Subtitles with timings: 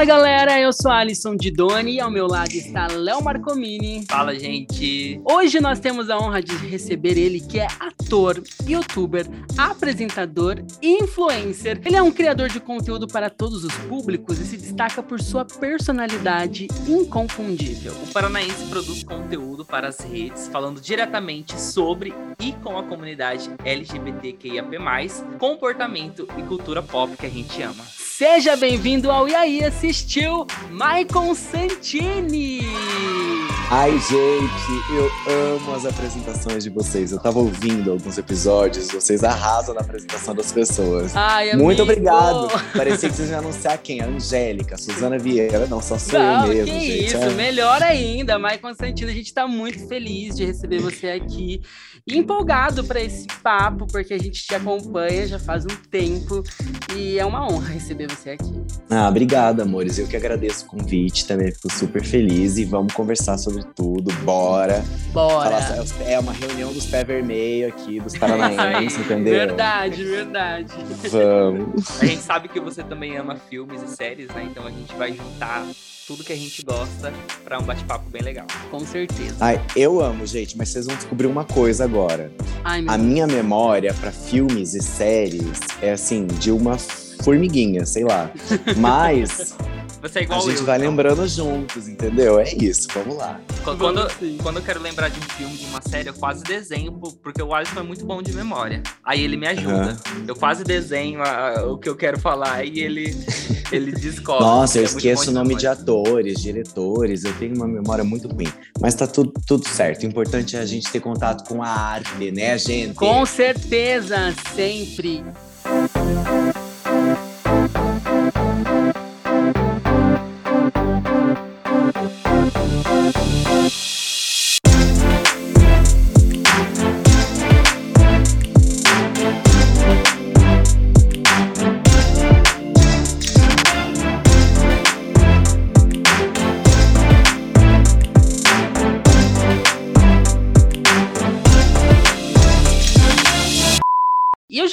[0.00, 4.06] Fala galera, eu sou Alisson Didoni e ao meu lado está Léo Marcomini.
[4.08, 5.20] Fala gente!
[5.22, 9.26] Hoje nós temos a honra de receber ele, que é ator, youtuber,
[9.58, 11.82] apresentador e influencer.
[11.84, 15.44] Ele é um criador de conteúdo para todos os públicos e se destaca por sua
[15.44, 17.92] personalidade inconfundível.
[18.02, 24.78] O paranaense produz conteúdo para as redes, falando diretamente sobre e com a comunidade LGBTQIAP+,
[25.38, 27.84] comportamento e cultura pop que a gente ama.
[28.20, 32.60] Seja bem-vindo ao E aí assistiu Maicon Santini.
[33.72, 35.10] Ai, gente, eu
[35.56, 37.10] amo as apresentações de vocês.
[37.10, 41.14] Eu tava ouvindo alguns episódios, vocês arrasam na apresentação das pessoas.
[41.16, 42.48] Ai, Muito obrigado.
[42.76, 44.00] Parecia que vocês iam anunciar quem?
[44.00, 45.66] A Angélica, a Suzana Vieira.
[45.66, 47.06] Não, só sou Não, eu mesmo, que gente.
[47.06, 47.30] isso, É.
[47.30, 49.10] melhor ainda, Maicon Santini.
[49.10, 51.60] A gente tá muito feliz de receber você aqui
[52.18, 56.42] empolgado para esse papo, porque a gente te acompanha já faz um tempo
[56.96, 58.52] e é uma honra receber você aqui.
[58.90, 59.98] Ah, obrigado, amores.
[59.98, 64.12] Eu que agradeço o convite, também fico super feliz e vamos conversar sobre tudo.
[64.24, 64.84] Bora.
[65.12, 65.60] Bora.
[65.60, 69.34] Falar- é uma reunião dos pé vermelho aqui, dos paranaenses, entendeu?
[69.34, 70.72] Verdade, verdade.
[71.10, 72.00] Vamos.
[72.00, 74.48] A gente sabe que você também ama filmes e séries, né?
[74.50, 75.66] Então a gente vai juntar
[76.10, 77.12] tudo que a gente gosta
[77.44, 78.44] para um bate-papo bem legal.
[78.68, 79.36] Com certeza.
[79.38, 82.32] Ai, eu amo, gente, mas vocês vão descobrir uma coisa agora.
[82.64, 86.76] Ai, A minha memória pra filmes e séries é assim, de uma
[87.22, 88.28] formiguinha, sei lá.
[88.76, 89.54] Mas
[90.02, 90.64] Você é a igual gente eu.
[90.64, 90.90] vai então.
[90.90, 92.38] lembrando juntos, entendeu?
[92.40, 93.38] É isso, vamos lá.
[93.62, 93.78] Quando,
[94.42, 97.42] quando, eu quero lembrar de um filme, de uma série, eu quase desenho, po- porque
[97.42, 98.82] o Alisson é muito bom de memória.
[99.04, 99.96] Aí ele me ajuda.
[100.26, 103.14] Eu quase desenho a- o que eu quero falar e ele,
[103.70, 104.42] ele descobre.
[104.44, 105.72] Nossa, eu É esqueço o nome de memória.
[105.82, 108.48] atores, diretores, eu tenho uma memória muito ruim.
[108.80, 110.02] Mas tá tudo, tudo certo.
[110.04, 112.94] O importante é a gente ter contato com a arte, né, gente?
[112.94, 115.22] Com certeza, sempre.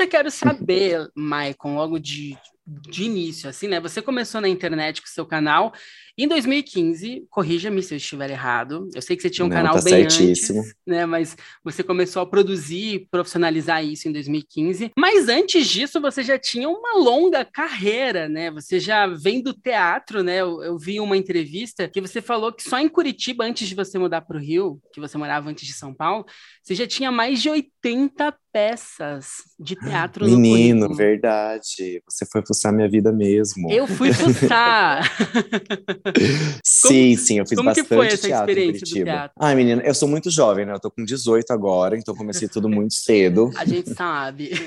[0.07, 3.79] Quero saber, Maicon, logo de, de início, assim, né?
[3.79, 5.73] Você começou na internet com seu canal
[6.19, 8.89] em 2015, corrija-me se eu estiver errado.
[8.95, 10.61] Eu sei que você tinha um Não, canal tá bem certíssimo.
[10.61, 11.05] antes, né?
[11.05, 14.91] Mas você começou a produzir, profissionalizar isso em 2015.
[14.97, 18.49] Mas antes disso, você já tinha uma longa carreira, né?
[18.49, 20.37] Você já vem do teatro, né?
[20.41, 23.99] Eu, eu vi uma entrevista que você falou que só em Curitiba, antes de você
[23.99, 26.25] mudar para o Rio, que você morava antes de São Paulo,
[26.63, 32.01] você já tinha mais de 80 peças de teatro no Menino, verdade.
[32.09, 33.71] Você foi fuçar minha vida mesmo.
[33.71, 35.09] Eu fui fuçar.
[36.63, 39.05] Sim, sim, eu fiz como que bastante foi essa teatro em experiência do Curitiba.
[39.05, 39.35] teatro?
[39.39, 40.73] Ai, menina, eu sou muito jovem, né?
[40.73, 43.51] Eu tô com 18 agora, então comecei tudo muito cedo.
[43.55, 44.51] A gente sabe.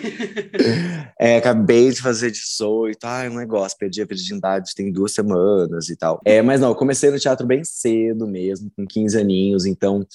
[1.19, 5.97] É, acabei de fazer 18, ai, um negócio, perdi a virgindade tem duas semanas e
[5.97, 6.21] tal.
[6.25, 10.07] É, mas não, eu comecei no teatro bem cedo mesmo, com 15 aninhos, então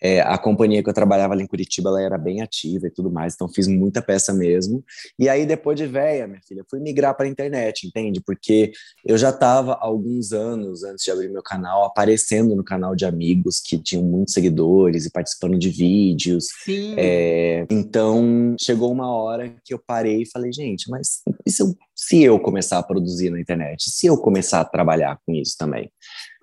[0.00, 3.10] é, a companhia que eu trabalhava ali em Curitiba, ela era bem ativa e tudo
[3.10, 4.82] mais, então fiz muita peça mesmo.
[5.18, 8.20] E aí, depois de véia, minha filha, fui migrar para a internet, entende?
[8.24, 8.72] Porque
[9.04, 13.60] eu já estava alguns anos, antes de abrir meu canal, aparecendo no canal de amigos
[13.60, 16.94] que tinham muitos seguidores e participando de vídeos, Sim.
[16.96, 21.74] é, então, chegou uma hora que eu parei e falei, gente, mas e se eu,
[21.94, 23.90] se eu começar a produzir na internet?
[23.90, 25.90] Se eu começar a trabalhar com isso também?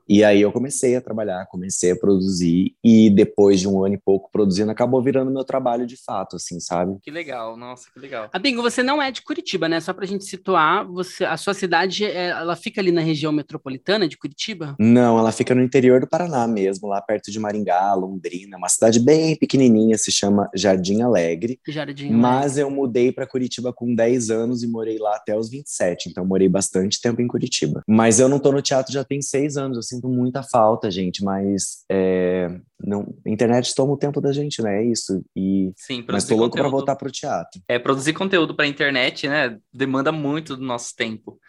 [0.07, 3.97] E aí eu comecei a trabalhar, comecei a produzir e depois de um ano e
[3.99, 6.97] pouco produzindo, acabou virando meu trabalho de fato, assim, sabe?
[7.01, 8.29] Que legal, nossa, que legal.
[8.31, 9.79] Amigo, você não é de Curitiba, né?
[9.79, 14.07] Só pra gente situar, você, a sua cidade, é- ela fica ali na região metropolitana
[14.07, 14.75] de Curitiba?
[14.79, 18.99] Não, ela fica no interior do Paraná mesmo, lá perto de Maringá, Londrina, uma cidade
[18.99, 21.59] bem pequenininha, se chama Jardim Alegre.
[21.67, 22.11] Jardim.
[22.11, 26.25] Mas eu mudei para Curitiba com 10 anos e morei lá até os 27, então
[26.25, 27.83] morei bastante tempo em Curitiba.
[27.87, 31.23] Mas eu não tô no teatro já tem seis anos, eu sinto muita falta, gente,
[31.23, 32.47] mas é,
[32.79, 34.83] não, a internet toma o tempo da gente, né?
[34.83, 35.23] É isso.
[35.35, 37.61] E, Sim, mas tô louco para voltar pro teatro.
[37.67, 41.39] É, produzir conteúdo para internet, né, demanda muito do nosso tempo.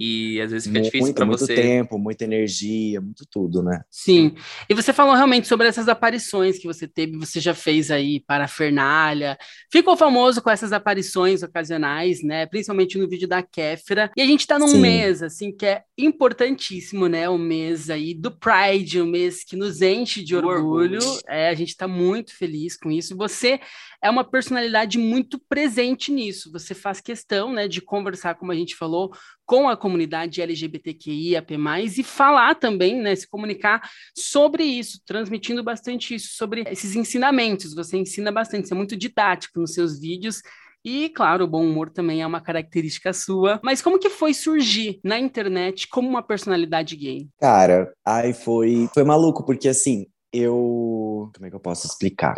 [0.00, 1.54] E às vezes fica difícil muito, para muito você.
[1.56, 3.82] tempo, muita energia, muito tudo, né?
[3.90, 4.36] Sim.
[4.68, 8.44] E você falou realmente sobre essas aparições que você teve, você já fez aí para
[8.44, 9.36] a Fernalha.
[9.72, 12.46] Ficou famoso com essas aparições ocasionais, né?
[12.46, 14.08] Principalmente no vídeo da Kéfera.
[14.16, 14.80] E a gente tá num Sim.
[14.80, 17.28] mês, assim, que é importantíssimo, né?
[17.28, 20.98] O mês aí do Pride, um mês que nos enche de orgulho.
[20.98, 21.20] orgulho.
[21.26, 23.16] É, a gente tá muito feliz com isso.
[23.16, 23.58] Você
[24.00, 26.52] é uma personalidade muito presente nisso.
[26.52, 29.10] Você faz questão, né, de conversar, como a gente falou,
[29.48, 31.56] com a comunidade LGBTQIAP+,
[31.96, 33.80] e falar também, né, se comunicar
[34.14, 37.74] sobre isso, transmitindo bastante isso, sobre esses ensinamentos.
[37.74, 40.42] Você ensina bastante, você é muito didático nos seus vídeos,
[40.84, 43.58] e, claro, o bom humor também é uma característica sua.
[43.64, 47.26] Mas como que foi surgir na internet como uma personalidade gay?
[47.40, 51.30] Cara, aí foi, foi maluco, porque assim, eu.
[51.34, 52.36] Como é que eu posso explicar?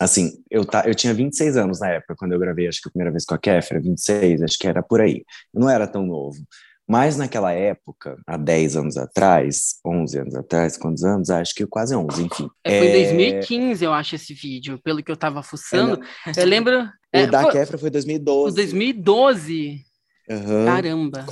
[0.00, 2.90] Assim, eu, tá, eu tinha 26 anos na época, quando eu gravei, acho que a
[2.90, 5.24] primeira vez com a Kéfera, 26, acho que era por aí.
[5.54, 6.38] Eu não era tão novo.
[6.88, 11.30] Mas naquela época, há 10 anos atrás, 11 anos atrás, quantos anos?
[11.30, 12.48] Acho que quase 11, enfim.
[12.62, 16.00] É, foi em 2015, eu acho, esse vídeo, pelo que eu tava fuçando.
[16.26, 16.82] É, eu lembro...
[16.82, 18.54] O é, da foi, Kéfera foi 2012.
[18.54, 19.85] 2012?
[20.28, 20.64] Uhum.
[20.64, 21.24] Caramba.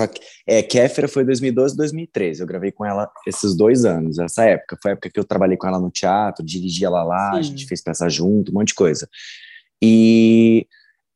[0.47, 2.41] É, Kéfera foi 2012 2013.
[2.41, 4.79] Eu gravei com ela esses dois anos, essa época.
[4.81, 7.39] Foi a época que eu trabalhei com ela no teatro, dirigi ela lá, Sim.
[7.39, 9.09] a gente fez peça junto, um monte de coisa.
[9.83, 10.67] E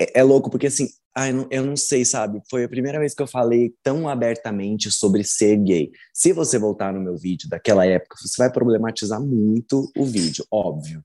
[0.01, 2.41] é, é louco, porque assim, ai, não, eu não sei, sabe?
[2.51, 5.91] Foi a primeira vez que eu falei tão abertamente sobre ser gay.
[6.13, 11.03] Se você voltar no meu vídeo daquela época, você vai problematizar muito o vídeo, óbvio.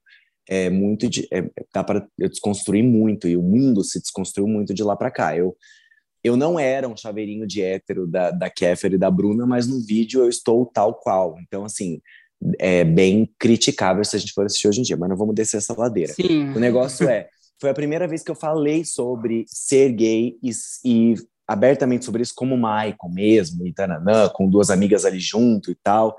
[0.48, 4.74] É muito de, é, dá para eu desconstruir muito e o mundo se desconstruiu muito
[4.74, 5.38] de lá para cá.
[5.38, 5.56] Eu
[6.24, 9.80] eu não era um chaveirinho de hétero da, da Kéfer e da Bruna, mas no
[9.86, 11.36] vídeo eu estou tal qual.
[11.42, 12.00] Então, assim,
[12.60, 15.58] é bem criticável se a gente for assistir hoje em dia, mas não vamos descer
[15.58, 16.14] essa ladeira.
[16.14, 16.50] Sim.
[16.54, 17.28] O negócio é,
[17.60, 20.52] foi a primeira vez que eu falei sobre ser gay e,
[20.86, 21.16] e
[21.48, 26.18] abertamente sobre isso como Michael mesmo, e tananã, com duas amigas ali junto e tal.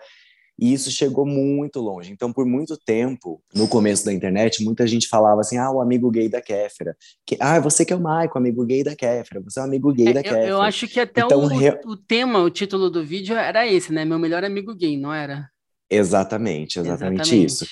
[0.58, 2.12] E isso chegou muito longe.
[2.12, 6.10] Então, por muito tempo, no começo da internet, muita gente falava assim: ah, o amigo
[6.10, 6.96] gay da Kéfera.
[7.26, 9.40] Que, ah, você que é o Maico, amigo gay da Kéfera.
[9.40, 10.44] Você é o amigo gay é, da Kéfera.
[10.44, 11.70] Eu, eu, acho que até então, o, re...
[11.84, 14.04] o tema, o título do vídeo era esse, né?
[14.04, 15.48] Meu melhor amigo gay, não era?
[15.90, 17.44] Exatamente, exatamente, exatamente.
[17.44, 17.66] isso.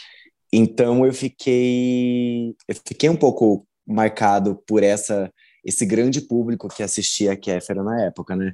[0.52, 5.32] Então eu fiquei, eu fiquei um pouco marcado por essa
[5.64, 8.52] esse grande público que assistia a Kéfera na época, né?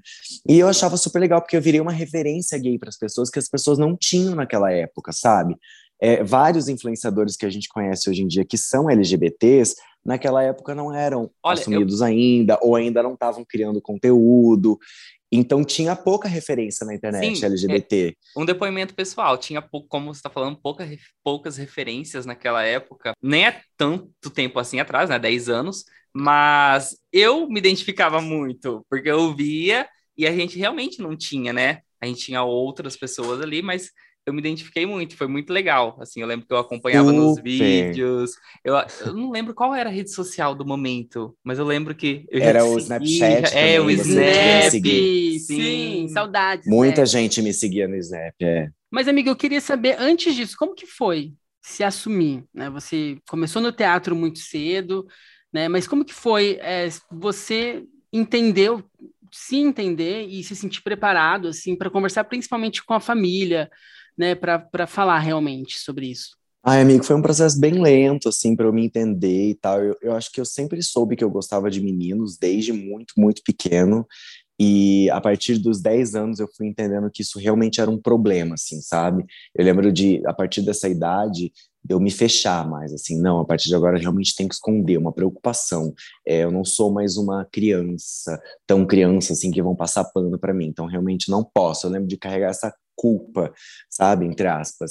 [0.49, 3.39] E eu achava super legal, porque eu virei uma referência gay para as pessoas que
[3.39, 5.57] as pessoas não tinham naquela época, sabe?
[6.01, 9.75] É, vários influenciadores que a gente conhece hoje em dia que são LGBTs,
[10.05, 12.07] naquela época não eram Olha, assumidos eu...
[12.07, 14.79] ainda, ou ainda não estavam criando conteúdo.
[15.31, 18.17] Então tinha pouca referência na internet Sim, LGBT.
[18.17, 20.89] É, um depoimento pessoal, tinha como você está falando, pouca,
[21.23, 23.13] poucas referências naquela época.
[23.23, 25.19] Nem é tanto tempo assim atrás, né?
[25.19, 25.85] 10 anos.
[26.15, 31.81] Mas eu me identificava muito, porque eu via e a gente realmente não tinha, né?
[32.01, 33.91] A gente tinha outras pessoas ali, mas
[34.29, 35.97] eu me identifiquei muito, foi muito legal.
[36.01, 37.21] Assim, eu lembro que eu acompanhava Super.
[37.21, 38.33] nos vídeos.
[38.63, 38.75] Eu,
[39.07, 42.43] eu, não lembro qual era a rede social do momento, mas eu lembro que eu
[42.43, 43.51] era o Snapchat.
[43.51, 44.71] Já, é, o Snap.
[44.71, 46.67] Sim, sim, saudades.
[46.67, 47.07] Muita né?
[47.07, 48.69] gente me seguia no Snap, é.
[48.91, 51.33] Mas amigo, eu queria saber antes disso, como que foi
[51.63, 52.71] se assumir, né?
[52.71, 55.07] Você começou no teatro muito cedo,
[55.59, 55.69] né?
[55.69, 57.83] Mas como que foi é, você
[58.13, 58.85] entendeu,
[59.33, 63.69] se entender e se sentir preparado assim para conversar principalmente com a família,
[64.17, 66.39] né, para falar realmente sobre isso?
[66.65, 69.83] Ai, amigo, foi um processo bem lento, assim, para eu me entender e tal.
[69.83, 73.43] Eu, eu acho que eu sempre soube que eu gostava de meninos desde muito, muito
[73.43, 74.07] pequeno.
[74.61, 78.55] E a partir dos 10 anos eu fui entendendo que isso realmente era um problema,
[78.55, 79.25] assim, sabe?
[79.55, 81.53] Eu lembro de, a partir dessa idade,
[81.89, 85.13] eu me fechar mais, assim, não, a partir de agora realmente tem que esconder, uma
[85.13, 85.95] preocupação.
[86.27, 90.53] É, eu não sou mais uma criança, tão criança, assim, que vão passar pano para
[90.53, 91.87] mim, então realmente não posso.
[91.87, 93.53] Eu lembro de carregar essa culpa,
[93.89, 94.91] sabe, entre aspas.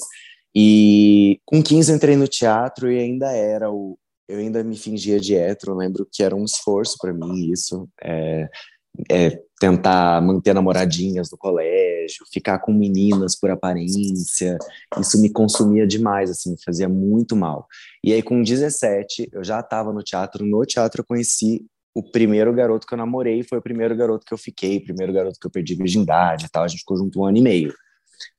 [0.56, 3.98] E com 15 eu entrei no teatro e ainda era o.
[4.28, 7.88] Eu ainda me fingia de hétero, lembro que era um esforço para mim isso.
[8.04, 8.50] É,
[9.10, 14.58] é, tentar manter namoradinhas no colégio, ficar com meninas por aparência,
[15.00, 17.68] isso me consumia demais, assim, me fazia muito mal.
[18.04, 22.54] E aí, com 17, eu já estava no teatro, no teatro eu conheci o primeiro
[22.54, 25.48] garoto que eu namorei, foi o primeiro garoto que eu fiquei, o primeiro garoto que
[25.48, 27.74] eu perdi virgindade e tal, a gente ficou junto um ano e meio.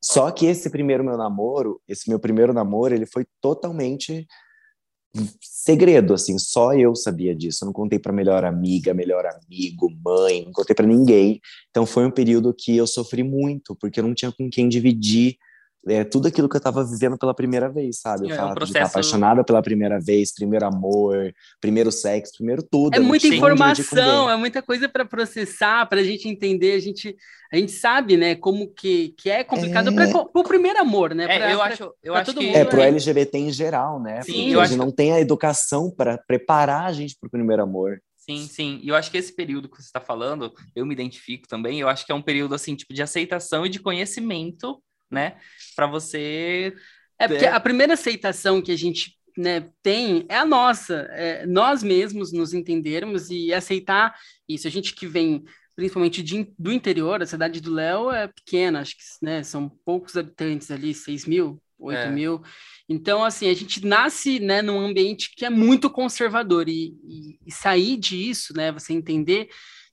[0.03, 4.27] Só que esse primeiro meu namoro, esse meu primeiro namoro, ele foi totalmente
[5.41, 7.65] segredo, assim, só eu sabia disso.
[7.65, 11.41] Eu não contei para melhor amiga, melhor amigo, mãe, não contei para ninguém.
[11.71, 15.37] Então foi um período que eu sofri muito, porque eu não tinha com quem dividir
[15.87, 18.29] é, tudo aquilo que eu estava vivendo pela primeira vez, sabe?
[18.29, 18.73] Eu é um processo...
[18.73, 22.95] de estar apaixonada pela primeira vez, primeiro amor, primeiro sexo, primeiro tudo.
[22.95, 26.73] É muita informação, é muita coisa para processar, para a gente entender.
[26.73, 27.17] A gente,
[27.53, 29.93] a gente sabe, né, como que, que é complicado é...
[29.93, 31.25] para o primeiro amor, né?
[31.25, 32.49] É, pra, eu acho, eu acho que...
[32.49, 34.23] É, pro LGBT em geral, né?
[34.23, 37.31] Sim, Porque eu a gente não tem a educação para preparar a gente para o
[37.31, 38.01] primeiro amor.
[38.17, 38.81] Sim, sim.
[38.83, 41.89] E eu acho que esse período que você está falando, eu me identifico também, eu
[41.89, 44.79] acho que é um período, assim, tipo, de aceitação e de conhecimento
[45.11, 45.37] né?
[45.75, 46.75] Para você.
[47.19, 51.83] É porque a primeira aceitação que a gente né, tem é a nossa, é nós
[51.83, 54.15] mesmos nos entendermos e aceitar
[54.49, 54.67] isso.
[54.67, 55.45] A gente que vem
[55.79, 60.17] principalmente de, do interior, a cidade do Léo é pequena, acho que né, são poucos
[60.17, 62.11] habitantes ali, 6 mil, 8 é.
[62.11, 62.43] mil.
[62.89, 67.53] Então, assim, a gente nasce né, num ambiente que é muito conservador e, e, e
[67.53, 69.49] sair disso, né, você entender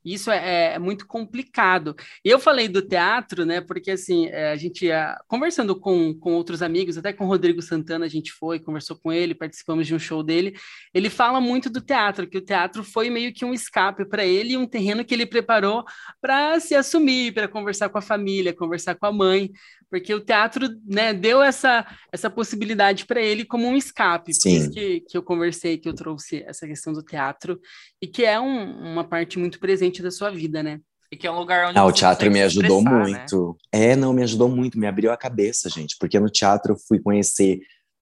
[0.05, 1.95] isso é, é, é, muito complicado.
[2.23, 3.59] Eu falei do teatro, né?
[3.59, 7.61] Porque assim, é, a gente ia conversando com, com outros amigos, até com o Rodrigo
[7.61, 10.55] Santana a gente foi, conversou com ele, participamos de um show dele.
[10.93, 14.55] Ele fala muito do teatro, que o teatro foi meio que um escape para ele,
[14.55, 15.83] um terreno que ele preparou
[16.21, 19.51] para se assumir, para conversar com a família, conversar com a mãe,
[19.89, 24.33] porque o teatro, né, deu essa essa possibilidade para ele como um escape.
[24.33, 24.41] Sim.
[24.41, 27.59] Por isso que, que eu conversei, que eu trouxe essa questão do teatro
[28.01, 30.79] e que é um, uma parte muito presente da sua vida, né?
[31.11, 31.77] E que é um lugar onde.
[31.77, 32.91] Ah, o teatro me ajudou né?
[32.91, 33.57] muito.
[33.73, 33.91] Né?
[33.91, 36.99] É, não, me ajudou muito, me abriu a cabeça, gente, porque no teatro eu fui
[36.99, 37.59] conhecer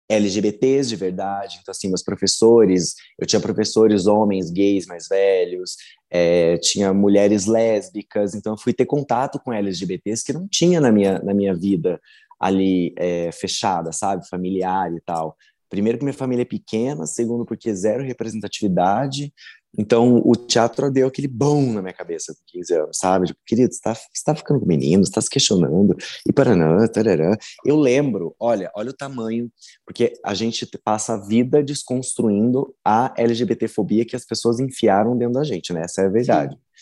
[0.10, 5.78] LGBTs de verdade, então assim, meus professores, eu tinha professores homens, gays mais velhos,
[6.10, 10.92] é, tinha mulheres lésbicas, então eu fui ter contato com LGBTs que não tinha na
[10.92, 12.00] minha, na minha vida
[12.40, 15.38] ali é, fechada, sabe, familiar e tal.
[15.70, 19.34] Primeiro, que minha família é pequena, segundo, porque zero representatividade.
[19.78, 23.28] Então, o teatro deu aquele bom na minha cabeça com 15 anos, sabe?
[23.28, 25.96] Tipo, querido, você tá, você tá ficando com meninos, você tá se questionando,
[26.28, 27.36] e paranã, tararã.
[27.66, 29.52] Eu lembro, olha, olha o tamanho,
[29.86, 35.44] porque a gente passa a vida desconstruindo a LGBTfobia que as pessoas enfiaram dentro da
[35.44, 35.82] gente, né?
[35.84, 36.56] Essa é a verdade.
[36.56, 36.73] Sim.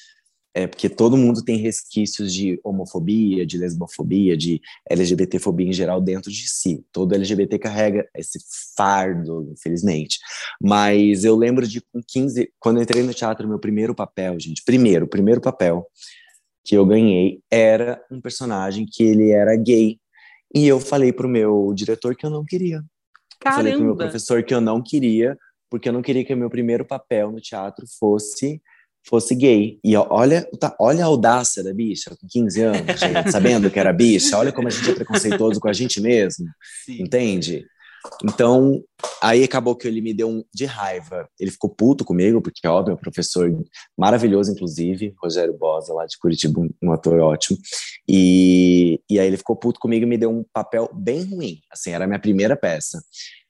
[0.53, 6.29] É porque todo mundo tem resquícios de homofobia, de lesbofobia, de LGBTfobia em geral dentro
[6.29, 6.85] de si.
[6.91, 8.37] Todo LGBT carrega esse
[8.75, 10.19] fardo, infelizmente.
[10.61, 14.61] Mas eu lembro de com 15, quando eu entrei no teatro, meu primeiro papel, gente,
[14.65, 15.87] primeiro, primeiro papel
[16.63, 19.99] que eu ganhei era um personagem que ele era gay.
[20.53, 22.83] E eu falei pro meu diretor que eu não queria.
[23.39, 23.57] Caramba.
[23.57, 25.37] falei pro meu professor que eu não queria,
[25.69, 28.61] porque eu não queria que o meu primeiro papel no teatro fosse
[29.03, 29.79] fosse gay.
[29.83, 33.93] E olha, tá, olha a audácia da bicha, com 15 anos, gente, sabendo que era
[33.93, 34.37] bicha.
[34.37, 36.45] Olha como a gente é preconceituoso com a gente mesmo.
[36.85, 37.01] Sim.
[37.01, 37.65] Entende?
[38.23, 38.83] Então,
[39.21, 41.29] aí acabou que ele me deu um de raiva.
[41.39, 43.51] Ele ficou puto comigo, porque, óbvio, é um professor
[43.97, 47.57] maravilhoso, inclusive, Rogério Bosa, lá de Curitiba, um ator ótimo.
[48.07, 51.59] E, e aí ele ficou puto comigo e me deu um papel bem ruim.
[51.71, 53.01] Assim, era a minha primeira peça.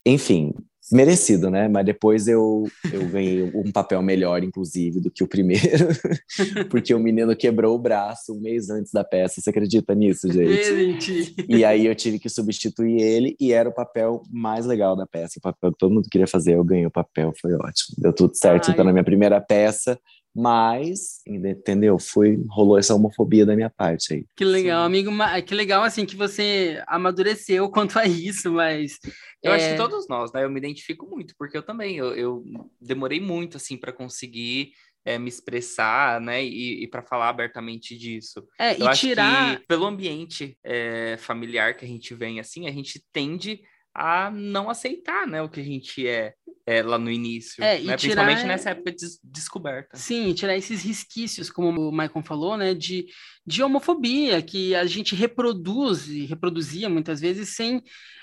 [0.05, 0.53] Enfim,
[0.91, 1.67] merecido, né?
[1.67, 5.87] Mas depois eu, eu ganhei um papel melhor, inclusive, do que o primeiro,
[6.69, 9.39] porque o menino quebrou o braço um mês antes da peça.
[9.39, 11.35] Você acredita nisso, gente?
[11.47, 15.39] e aí eu tive que substituir ele e era o papel mais legal da peça,
[15.39, 16.55] o papel que todo mundo queria fazer.
[16.55, 17.95] Eu ganhei o papel, foi ótimo.
[17.97, 18.67] Deu tudo certo.
[18.67, 18.73] Ai.
[18.73, 19.99] Então, na minha primeira peça,
[20.35, 21.99] mas, entendeu?
[21.99, 24.25] Foi, rolou essa homofobia da minha parte aí.
[24.35, 24.85] Que legal, Sim.
[24.85, 25.11] amigo,
[25.45, 28.97] que legal, assim, que você amadureceu quanto a isso, mas...
[29.43, 29.55] Eu é...
[29.55, 30.43] acho que todos nós, né?
[30.43, 32.43] Eu me identifico muito, porque eu também, eu, eu
[32.79, 34.71] demorei muito, assim, para conseguir
[35.05, 38.47] é, me expressar, né, e, e para falar abertamente disso.
[38.59, 39.59] É, eu e tirar...
[39.67, 43.61] pelo ambiente é, familiar que a gente vem, assim, a gente tende
[43.93, 46.33] a não aceitar, né, o que a gente é,
[46.65, 47.97] é lá no início, é, né?
[47.97, 49.97] principalmente nessa época de descoberta.
[49.97, 53.07] Sim, tirar esses resquícios, como o Michael falou, né, de,
[53.45, 57.81] de homofobia, que a gente reproduz e reproduzia muitas vezes sem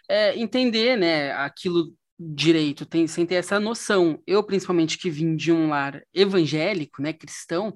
[0.08, 4.20] é, entender, né, aquilo direito, tem, sem ter essa noção.
[4.26, 7.72] Eu, principalmente, que vim de um lar evangélico, né, cristão,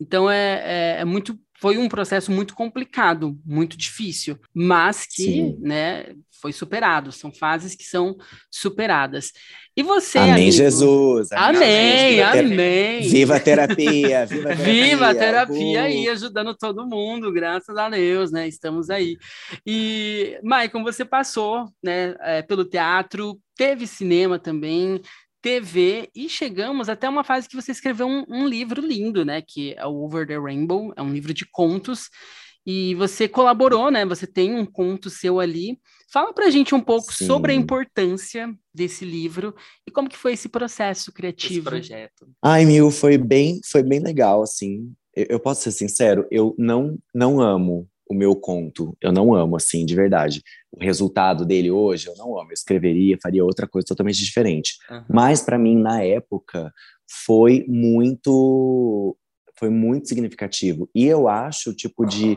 [0.00, 5.58] então é, é, é, muito, foi um processo muito complicado, muito difícil, mas que, Sim.
[5.60, 6.06] né,
[6.40, 7.10] foi superado.
[7.10, 8.16] São fases que são
[8.50, 9.32] superadas.
[9.76, 10.52] E você, Amém, amigo?
[10.52, 11.32] Jesus.
[11.32, 12.52] Amém, amém.
[12.52, 13.08] amém.
[13.08, 14.64] Viva a terapia, viva a terapia.
[14.64, 15.84] Viva a terapia uh.
[15.84, 18.46] aí, ajudando todo mundo, graças a Deus, né?
[18.46, 19.16] Estamos aí.
[19.66, 25.00] E, Maicon, você passou, né, é, pelo teatro, teve cinema também,
[25.44, 29.42] TV e chegamos até uma fase que você escreveu um, um, livro lindo, né?
[29.46, 32.08] Que é o Over the Rainbow, é um livro de contos.
[32.64, 34.06] E você colaborou, né?
[34.06, 35.78] Você tem um conto seu ali.
[36.10, 37.26] Fala pra gente um pouco Sim.
[37.26, 39.54] sobre a importância desse livro
[39.86, 41.52] e como que foi esse processo criativo.
[41.52, 42.26] Esse projeto.
[42.42, 44.94] Ai, Mil, foi bem, foi bem legal, assim.
[45.14, 48.96] Eu, eu posso ser sincero, eu não, não amo o meu conto.
[49.00, 50.42] Eu não amo, assim, de verdade.
[50.72, 52.50] O resultado dele hoje, eu não amo.
[52.50, 54.76] Eu escreveria, faria outra coisa totalmente diferente.
[54.90, 55.04] Uhum.
[55.08, 56.72] Mas, para mim, na época,
[57.26, 59.16] foi muito
[59.56, 60.90] foi muito significativo.
[60.94, 62.36] E eu acho o tipo de,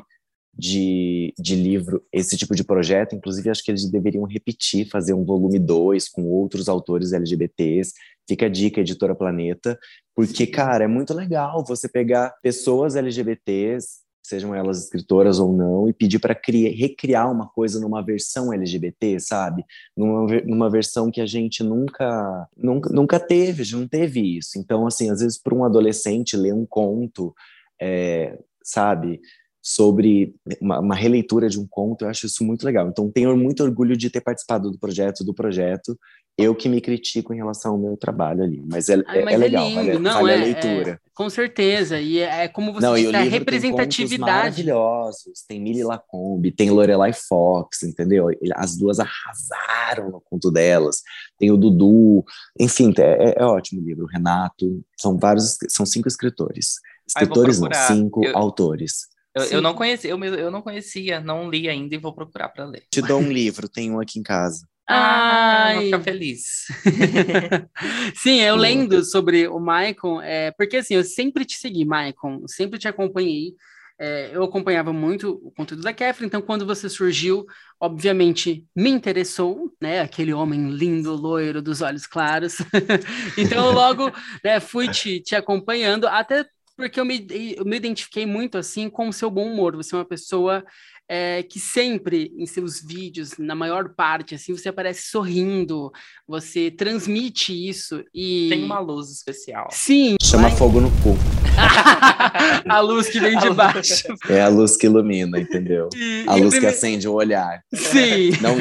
[0.54, 5.26] de, de livro, esse tipo de projeto, inclusive acho que eles deveriam repetir, fazer um
[5.26, 7.94] volume 2 com outros autores LGBTs.
[8.30, 9.80] Fica a dica, Editora Planeta,
[10.16, 15.94] porque, cara, é muito legal você pegar pessoas LGBTs sejam elas escritoras ou não, e
[15.94, 19.64] pedir para recriar uma coisa numa versão LGBT, sabe?
[19.96, 24.60] Numa, numa versão que a gente nunca, nunca, nunca teve, não teve isso.
[24.60, 27.34] Então, assim, às vezes para um adolescente ler um conto,
[27.82, 29.22] é, sabe?
[29.62, 32.90] Sobre uma, uma, releitura de um conto, eu acho isso muito legal.
[32.90, 35.98] Então, tenho muito orgulho de ter participado do projeto, do projeto.
[36.38, 39.36] Eu que me critico em relação ao meu trabalho ali, mas é, Ai, mas é,
[39.36, 39.76] é legal, lindo.
[39.76, 40.92] vale, não, vale é, a leitura.
[40.92, 44.58] É, com certeza, e é, é como você não, disse, e a representatividade.
[44.64, 48.30] Tem maravilhosos, tem Millie Lacombe, tem Lorelai Fox, entendeu?
[48.54, 51.02] As duas arrasaram no conto delas.
[51.40, 52.24] Tem o Dudu,
[52.60, 54.04] enfim, é, é ótimo o livro.
[54.06, 56.76] O Renato, são vários, são cinco escritores.
[57.08, 58.38] Escritores não, cinco eu...
[58.38, 59.08] autores.
[59.34, 62.66] Eu, eu, não conhecia, eu, eu não conhecia, não li ainda e vou procurar para
[62.66, 62.84] ler.
[62.92, 64.68] Te dou um livro, tem um aqui em casa.
[64.90, 66.66] Ah, vou ficar feliz.
[68.16, 72.80] Sim, eu lendo sobre o Maicon, é, porque assim, eu sempre te segui, Maicon, sempre
[72.80, 73.54] te acompanhei.
[74.00, 77.46] É, eu acompanhava muito o conteúdo da Kefra, então quando você surgiu,
[77.80, 80.02] obviamente me interessou, né?
[80.02, 82.58] Aquele homem lindo, loiro, dos olhos claros.
[83.38, 84.12] então logo
[84.44, 86.46] né, fui te, te acompanhando, até
[86.78, 87.26] porque eu me,
[87.58, 89.76] eu me identifiquei muito assim com o seu bom humor.
[89.76, 90.64] Você é uma pessoa
[91.10, 95.92] é, que sempre em seus vídeos, na maior parte, assim, você aparece sorrindo,
[96.28, 99.68] você transmite isso e tem uma luz especial.
[99.72, 100.16] Sim.
[100.22, 101.18] Chama fogo no cu.
[102.68, 104.04] a luz que vem de baixo.
[104.30, 105.90] É a luz que ilumina, entendeu?
[105.96, 106.60] E, a luz prime...
[106.60, 107.62] que acende o olhar.
[107.74, 108.32] Sim.
[108.42, 108.56] Não,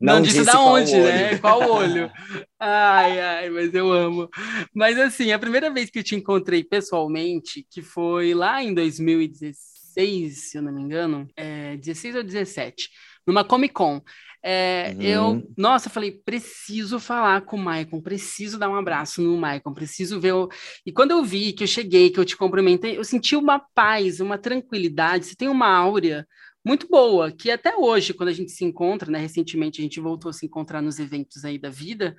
[0.00, 1.38] não, não disse da onde, né?
[1.38, 2.10] Qual olho?
[2.58, 4.28] Ai, ai, mas eu amo.
[4.74, 9.71] Mas assim, a primeira vez que eu te encontrei pessoalmente, que foi lá em 2016,
[9.94, 12.88] 16, se eu não me engano, é, 16 ou 17,
[13.26, 14.00] numa Comic Con.
[14.44, 15.02] É, uhum.
[15.02, 20.18] Eu, nossa, falei, preciso falar com o Maicon, preciso dar um abraço no Maicon, preciso
[20.18, 20.32] ver.
[20.32, 20.48] O...
[20.84, 24.18] E quando eu vi que eu cheguei, que eu te cumprimentei, eu senti uma paz,
[24.18, 25.26] uma tranquilidade.
[25.26, 26.26] Você tem uma áurea
[26.64, 30.28] muito boa, que até hoje, quando a gente se encontra, né, recentemente a gente voltou
[30.30, 32.16] a se encontrar nos eventos aí da vida,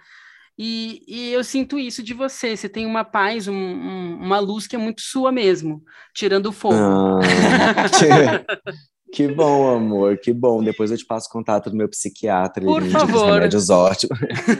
[0.57, 2.55] e, e, eu sinto isso de você.
[2.55, 6.51] Você tem uma paz, um, um, uma luz que é muito sua mesmo, tirando o
[6.51, 6.75] fogo.
[6.75, 7.19] Ah,
[9.13, 10.63] Que bom, amor, que bom.
[10.63, 12.65] Depois eu te passo contato do meu psiquiatra.
[12.65, 13.33] Por favor.
[13.33, 14.17] Remédios ótimos.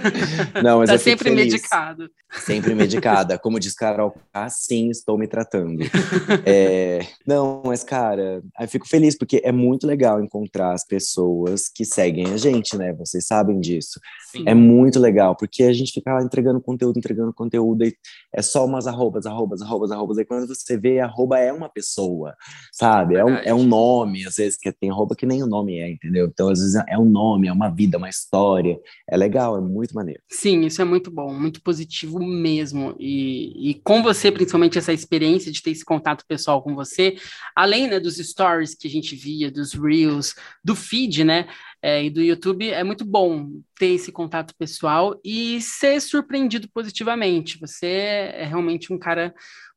[0.63, 1.53] Não, mas tá eu sempre feliz.
[1.53, 2.07] medicado.
[2.31, 3.39] Sempre medicada.
[3.39, 5.83] Como diz Carol, assim estou me tratando.
[6.45, 6.99] É...
[7.25, 12.33] Não, mas cara, eu fico feliz porque é muito legal encontrar as pessoas que seguem
[12.33, 12.93] a gente, né?
[12.93, 13.99] Vocês sabem disso.
[14.31, 14.43] Sim.
[14.45, 17.95] É muito legal, porque a gente fica lá entregando conteúdo, entregando conteúdo, e
[18.33, 20.17] é só umas arrobas, arrobas, arrobas, arrobas.
[20.17, 22.35] Aí quando você vê, arroba é uma pessoa,
[22.71, 23.15] sabe?
[23.15, 25.79] É um, é um nome, às vezes vezes que tem roupa que nem o nome
[25.79, 26.27] é, entendeu?
[26.27, 28.79] Então, às vezes é um nome, é uma vida, uma história.
[29.09, 30.21] É legal, é muito maneiro.
[30.29, 32.95] Sim, isso é muito bom, muito positivo mesmo.
[32.99, 37.15] E, e com você, principalmente, essa experiência de ter esse contato pessoal com você,
[37.55, 41.47] além né, dos stories que a gente via, dos reels, do feed, né?
[41.81, 47.59] É, e do YouTube, é muito bom ter esse contato pessoal e ser surpreendido positivamente.
[47.59, 49.33] Você é realmente um cara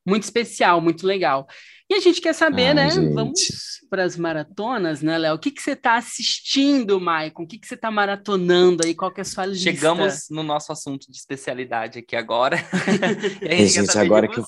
[0.07, 1.47] muito especial, muito legal.
[1.89, 2.91] E a gente quer saber, Ai, né?
[2.91, 3.15] Gente.
[3.15, 3.41] Vamos
[3.89, 5.37] para as maratonas, né, Léo?
[5.37, 7.45] O que, que você está assistindo, Maicon?
[7.45, 8.95] O que, que você está maratonando aí?
[8.95, 9.71] Qual que é a sua lista?
[9.71, 12.59] Chegamos no nosso assunto de especialidade aqui agora.
[13.41, 14.45] e a gente, gente agora que eu...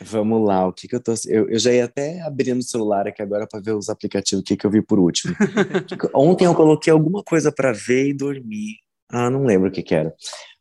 [0.00, 1.12] Vamos lá, o que, que eu tô.
[1.26, 4.44] Eu, eu já ia até abrir no celular aqui agora para ver os aplicativos, o
[4.44, 5.34] que, que eu vi por último.
[6.14, 8.76] Ontem eu coloquei alguma coisa para ver e dormir.
[9.10, 10.14] Ah, não lembro o que, que era.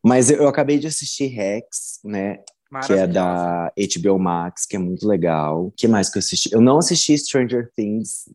[0.04, 2.40] Mas eu, eu acabei de assistir Rex, né?
[2.86, 5.68] Que é da HBO Max, que é muito legal.
[5.68, 6.50] O que mais que eu assisti?
[6.54, 8.26] Eu não assisti Stranger Things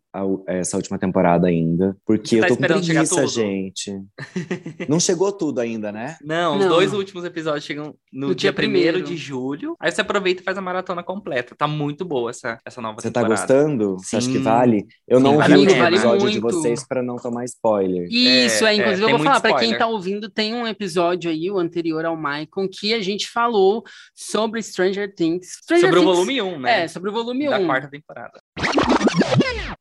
[0.47, 3.93] essa última temporada ainda, porque eu tá tô com preguiça, gente.
[4.89, 6.17] não chegou tudo ainda, né?
[6.23, 6.69] Não, os não.
[6.69, 9.77] dois últimos episódios chegam no, no dia 1 de julho.
[9.81, 11.55] Aí você aproveita e faz a maratona completa.
[11.57, 13.41] Tá muito boa essa, essa nova você tá temporada.
[13.41, 13.97] Você tá gostando?
[13.99, 14.05] Sim.
[14.05, 14.87] Você acha que vale?
[15.07, 18.09] Eu Sim, não vale vi o episódio vale de vocês para não tomar spoiler.
[18.11, 21.31] Isso, é, é inclusive é, eu vou falar para quem tá ouvindo, tem um episódio
[21.31, 23.85] aí, o anterior ao Maicon, que a gente falou
[24.31, 25.59] sobre Stranger Things.
[25.63, 26.85] Stranger sobre Things, o volume 1, né?
[26.85, 27.61] É, sobre o volume da 1.
[27.61, 28.41] Da quarta temporada.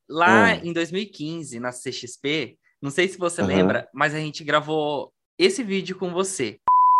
[0.08, 3.48] Lá em 2015, na CXP, não sei se você uhum.
[3.48, 6.56] lembra, mas a gente gravou esse vídeo com você.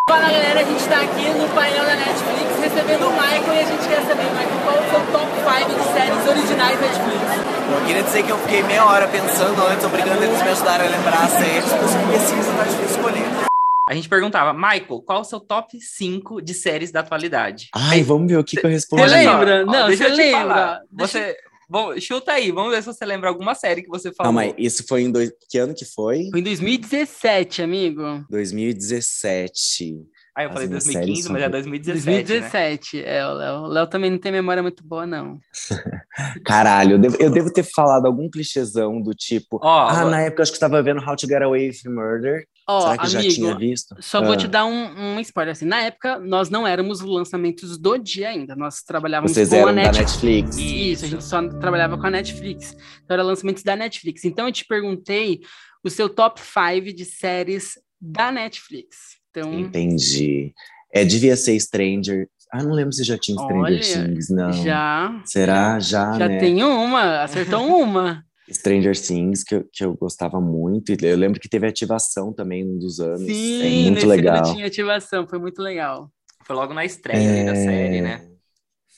[0.08, 3.64] Fala galera, a gente tá aqui no painel da Netflix recebendo o Michael e a
[3.64, 7.48] gente quer saber, Michael, qual é o seu top 5 de séries originais Netflix?
[7.72, 10.90] Eu queria dizer que eu fiquei meia hora pensando antes, obrigando eles me ajudarem a
[10.90, 13.47] lembrar as séries, porque tá difícil escolher
[13.88, 17.70] a gente perguntava, Michael, qual é o seu top 5 de séries da atualidade?
[17.74, 19.02] Ai, vamos ver o que, que eu respondo.
[19.02, 19.64] Você lembra?
[19.64, 20.82] Não, deixa você lembra.
[20.92, 21.36] Você,
[21.70, 24.28] Bom, chuta aí, vamos ver se você lembra alguma série que você falou.
[24.28, 25.30] Calma aí, isso foi em dois...
[25.48, 26.28] que ano que foi?
[26.30, 28.24] Foi em 2017, amigo.
[28.28, 29.96] 2017.
[30.36, 32.26] Ah, eu As falei 2015, mas é 2017.
[32.26, 33.02] 2017, né?
[33.06, 33.54] é, o Léo.
[33.54, 35.38] O Léo também não tem memória muito boa, não.
[36.44, 39.58] Caralho, eu devo, eu devo ter falado algum clichêzão do tipo.
[39.62, 41.68] Ó, ah, agora- na época eu acho que eu tava vendo How to Get Away
[41.68, 42.46] with Murder.
[42.70, 43.96] Ó, Será que eu já amigo, tinha visto?
[44.00, 44.36] Só vou Ah.
[44.36, 45.52] te dar um, um spoiler.
[45.52, 48.54] Assim, na época, nós não éramos lançamentos do dia ainda.
[48.54, 50.12] Nós trabalhávamos Vocês com a Netflix.
[50.22, 50.56] Netflix.
[50.58, 52.72] Isso, a gente só trabalhava com a Netflix.
[53.04, 54.24] Então, era lançamentos da Netflix.
[54.24, 55.40] Então, eu te perguntei
[55.82, 58.96] o seu top 5 de séries da Netflix.
[59.30, 60.52] Então, Entendi.
[60.92, 62.28] É, devia ser Stranger.
[62.52, 64.52] Ah, não lembro se já tinha Stranger Olha, Things, não.
[64.52, 65.22] já.
[65.24, 65.78] Será?
[65.80, 66.38] Já, Já né?
[66.38, 68.24] tem uma, acertou uma.
[68.52, 70.92] Stranger Things, que eu, que eu gostava muito.
[71.04, 73.20] Eu lembro que teve ativação também num dos anos.
[73.20, 74.36] Sim, é muito nesse legal.
[74.44, 76.10] ano tinha ativação, foi muito legal.
[76.44, 78.28] Foi logo na estreia aí da É, série, né?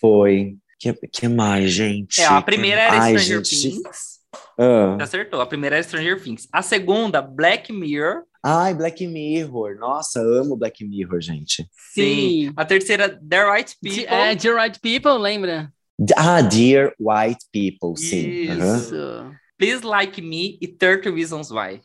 [0.00, 0.56] Foi.
[0.78, 2.20] Que, que mais, gente?
[2.20, 3.70] É, a primeira era Ai, Stranger gente.
[3.70, 4.20] Things.
[4.58, 4.96] Ah.
[5.00, 5.40] Acertou.
[5.40, 6.48] A primeira era Stranger Things.
[6.52, 8.22] A segunda, Black Mirror.
[8.42, 9.76] Ai, Black Mirror.
[9.78, 11.68] Nossa, amo Black Mirror, gente.
[11.92, 12.52] Sim.
[12.56, 14.04] A terceira, The Right People.
[14.06, 15.70] É, The Right People, lembra?
[16.16, 18.28] Ah, Dear White People, sim.
[18.52, 19.30] Isso.
[19.58, 21.82] Please Like Me e 30 Reasons Why.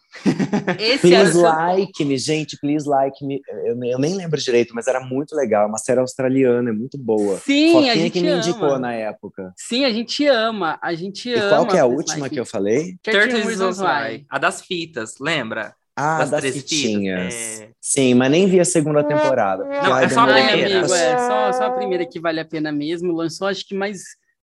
[0.80, 3.42] Esse Please seu- Like Me, gente, Please Like Me.
[3.66, 5.64] Eu, eu nem lembro direito, mas era muito legal.
[5.66, 7.38] É uma série australiana, é muito boa.
[7.40, 8.80] Sim, a Foquinha gente que me indicou ama.
[8.80, 9.54] na época.
[9.58, 10.80] Sim, a gente ama.
[10.82, 11.50] A gente E ama.
[11.50, 12.96] qual que é a última Like que eu falei?
[13.04, 14.26] 13 Reasons Why.
[14.30, 15.76] A das fitas, lembra?
[15.96, 17.70] Ah, Das das, é.
[17.80, 19.64] Sim, mas nem vi a segunda temporada.
[19.64, 20.80] porque, Não, ai, é só a primeira.
[20.80, 23.14] amigo, é só, só a primeira que vale a pena mesmo.
[23.14, 24.02] Lançou acho que mais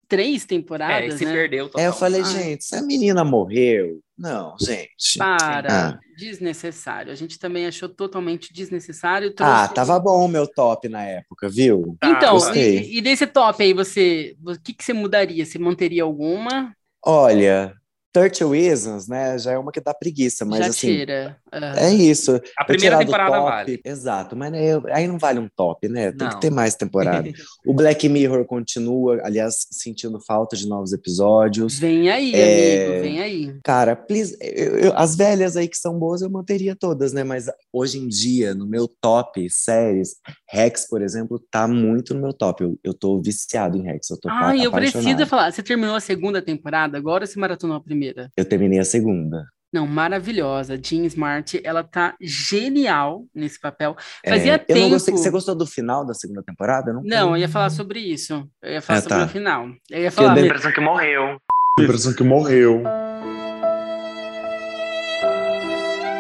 [0.09, 1.33] três É, temporadas, se né?
[1.33, 1.83] perdeu total.
[1.85, 2.27] É, eu falei, Ai.
[2.31, 4.01] gente, se a menina morreu.
[4.17, 5.19] Não, gente.
[5.19, 5.89] Para.
[5.91, 5.99] Ah.
[6.17, 7.11] Desnecessário.
[7.11, 9.31] A gente também achou totalmente desnecessário.
[9.39, 11.97] Ah, trouxe- tava bom o meu top na época, viu?
[12.01, 12.79] Tá, Então, gostei.
[12.81, 14.37] e, e desse top aí, você.
[14.47, 15.45] O que, que você mudaria?
[15.45, 16.73] Você manteria alguma?
[17.05, 17.75] Olha,
[18.13, 19.39] 30 Reasons, né?
[19.39, 20.87] Já é uma que dá preguiça, mas Já assim.
[20.89, 21.37] tira.
[21.51, 21.75] Ah.
[21.81, 22.39] É isso.
[22.59, 23.81] A primeira temporada top, vale.
[23.85, 24.59] Exato, mas né,
[24.93, 26.13] aí não vale um top, né?
[26.13, 26.35] Tem Não.
[26.35, 27.31] que ter mais temporada.
[27.67, 31.79] o Black Mirror continua, aliás, sentindo falta de novos episódios.
[31.79, 32.87] Vem aí, É.
[32.87, 33.61] amigo, vem aí.
[33.65, 37.25] Cara, please, eu- eu- as velhas aí que são boas eu manteria todas, né?
[37.25, 40.17] Mas hoje em dia, no meu top séries,
[40.51, 42.63] Rex, por exemplo, tá muito no meu top.
[42.63, 45.51] Eu, eu tô viciado em Rex, eu tô Ai, eu preciso falar.
[45.51, 48.02] Você terminou a segunda temporada, agora você maratonou a primeira?
[48.37, 49.45] Eu terminei a segunda.
[49.73, 50.77] Não, maravilhosa.
[50.83, 53.97] Jean Smart, ela tá genial nesse papel.
[54.29, 54.79] Fazia É, tempo.
[54.79, 55.17] Eu não gostei.
[55.17, 56.91] Você gostou do final da segunda temporada?
[56.91, 58.47] Eu Não, Não, eu ia falar sobre isso.
[58.63, 59.25] Eu ia falar Ah, sobre tá.
[59.25, 59.69] o final.
[59.91, 60.29] Eu ia falar.
[60.29, 60.57] eu dei- mesmo.
[60.59, 61.39] impressão que morreu.
[61.79, 62.83] A impressão que morreu.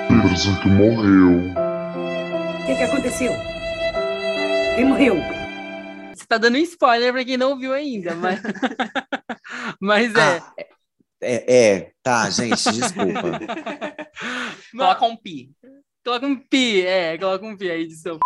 [0.08, 1.52] A impressão que morreu.
[2.62, 3.32] O que, que aconteceu?
[4.76, 5.16] Quem morreu?
[6.14, 8.40] Você tá dando spoiler pra quem não viu ainda, mas.
[9.80, 10.18] mas é.
[10.38, 10.52] Ah,
[11.22, 13.38] é, é, tá, gente, desculpa.
[14.72, 15.48] Coloca um pi.
[16.04, 18.18] Coloca um pi, é, coloca um pi aí, edição.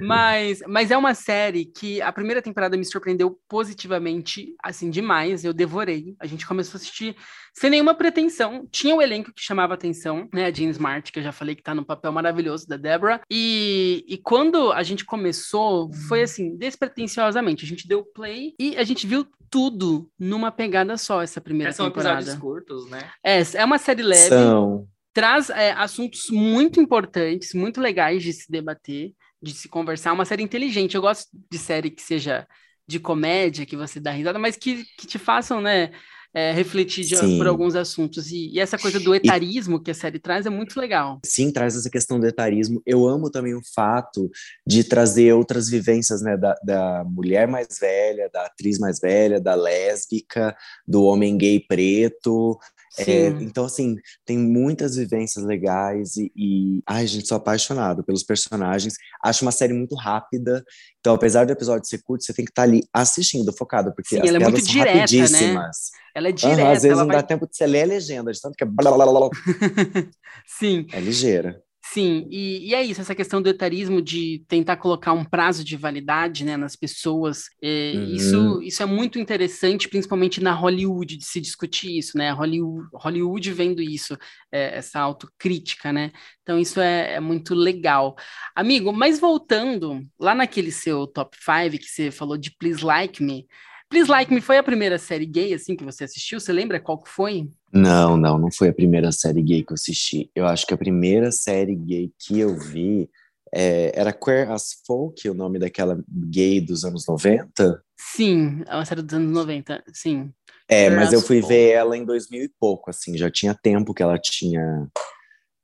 [0.00, 5.44] Mas, mas é uma série que a primeira temporada me surpreendeu positivamente, assim, demais.
[5.44, 6.14] Eu devorei.
[6.20, 7.16] A gente começou a assistir
[7.54, 8.66] sem nenhuma pretensão.
[8.70, 10.46] Tinha o elenco que chamava atenção, né?
[10.46, 13.20] A Jean Smart, que eu já falei que tá no papel maravilhoso da Deborah.
[13.30, 17.64] E, e quando a gente começou, foi assim, despretensiosamente.
[17.64, 21.86] A gente deu play e a gente viu tudo numa pegada só, essa primeira São
[21.86, 22.20] temporada.
[22.20, 23.10] episódios curtos, né?
[23.24, 24.86] É, é uma série leve São.
[25.12, 30.12] traz é, assuntos muito importantes, muito legais de se debater, de se conversar.
[30.12, 30.94] Uma série inteligente.
[30.94, 32.46] Eu gosto de série que seja
[32.86, 35.90] de comédia, que você dá risada, mas que, que te façam, né,
[36.32, 38.30] é, refletir de- por alguns assuntos.
[38.30, 41.20] E, e essa coisa do etarismo que a série traz é muito legal.
[41.24, 42.82] Sim, traz essa questão do etarismo.
[42.86, 44.30] Eu amo também o fato
[44.66, 49.54] de trazer outras vivências, né, da, da mulher mais velha, da atriz mais velha, da
[49.54, 52.58] lésbica, do homem gay preto.
[53.06, 58.94] É, então, assim, tem muitas vivências legais e, e, ai, gente, sou apaixonado pelos personagens.
[59.22, 60.64] Acho uma série muito rápida.
[61.00, 64.20] Então, apesar do episódio ser curto, você tem que estar ali assistindo, focado, porque Sim,
[64.22, 65.00] as ela é muito direta, né?
[65.00, 65.76] rapidíssimas.
[66.14, 66.70] Ela é direta.
[66.72, 68.66] às vezes não vai- dá tempo de você ler a legenda, de tanto que é,
[68.66, 69.30] blá, blá, blá, blá.
[70.46, 71.62] Sim, é ligeira.
[71.90, 75.74] Sim, e, e é isso, essa questão do etarismo de tentar colocar um prazo de
[75.74, 78.14] validade né, nas pessoas, é, Uhum.
[78.14, 82.30] isso, isso é muito interessante, principalmente na Hollywood, de se discutir isso, né?
[82.30, 84.18] Hollywood, Hollywood vendo isso,
[84.52, 86.12] é, essa autocrítica, né?
[86.42, 88.14] Então isso é, é muito legal.
[88.54, 93.46] Amigo, mas voltando lá naquele seu top 5 que você falou de Please Like Me,
[93.88, 96.38] Please Like Me foi a primeira série gay assim que você assistiu?
[96.38, 97.48] Você lembra qual que foi?
[97.72, 100.30] Não, não, não foi a primeira série gay que eu assisti.
[100.34, 103.08] Eu acho que a primeira série gay que eu vi
[103.52, 107.82] é, era Queer as Folk, o nome daquela gay dos anos 90.
[107.96, 110.30] Sim, é uma série dos anos 90, sim.
[110.68, 111.54] É, Queer mas as eu fui Folk.
[111.54, 114.88] ver ela em 2000 e pouco, assim, já tinha tempo que ela tinha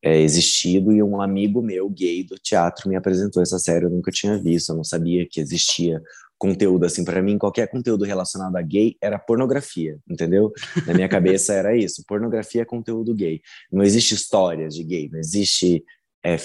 [0.03, 4.11] é, existido e um amigo meu, gay do teatro, me apresentou essa série, eu nunca
[4.11, 6.03] tinha visto, eu não sabia que existia
[6.38, 10.53] conteúdo assim para mim qualquer conteúdo relacionado a gay era pornografia entendeu?
[10.87, 13.40] Na minha cabeça era isso pornografia é conteúdo gay.
[13.70, 15.85] Não existe histórias de gay não existe
[16.27, 16.37] é,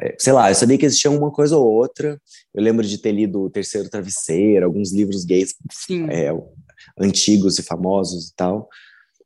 [0.00, 2.18] é, sei lá eu sabia que existia uma coisa ou outra.
[2.54, 5.54] Eu lembro de ter lido o Terceiro Travesseiro alguns livros gays
[6.10, 6.30] é,
[6.98, 8.68] antigos e famosos e tal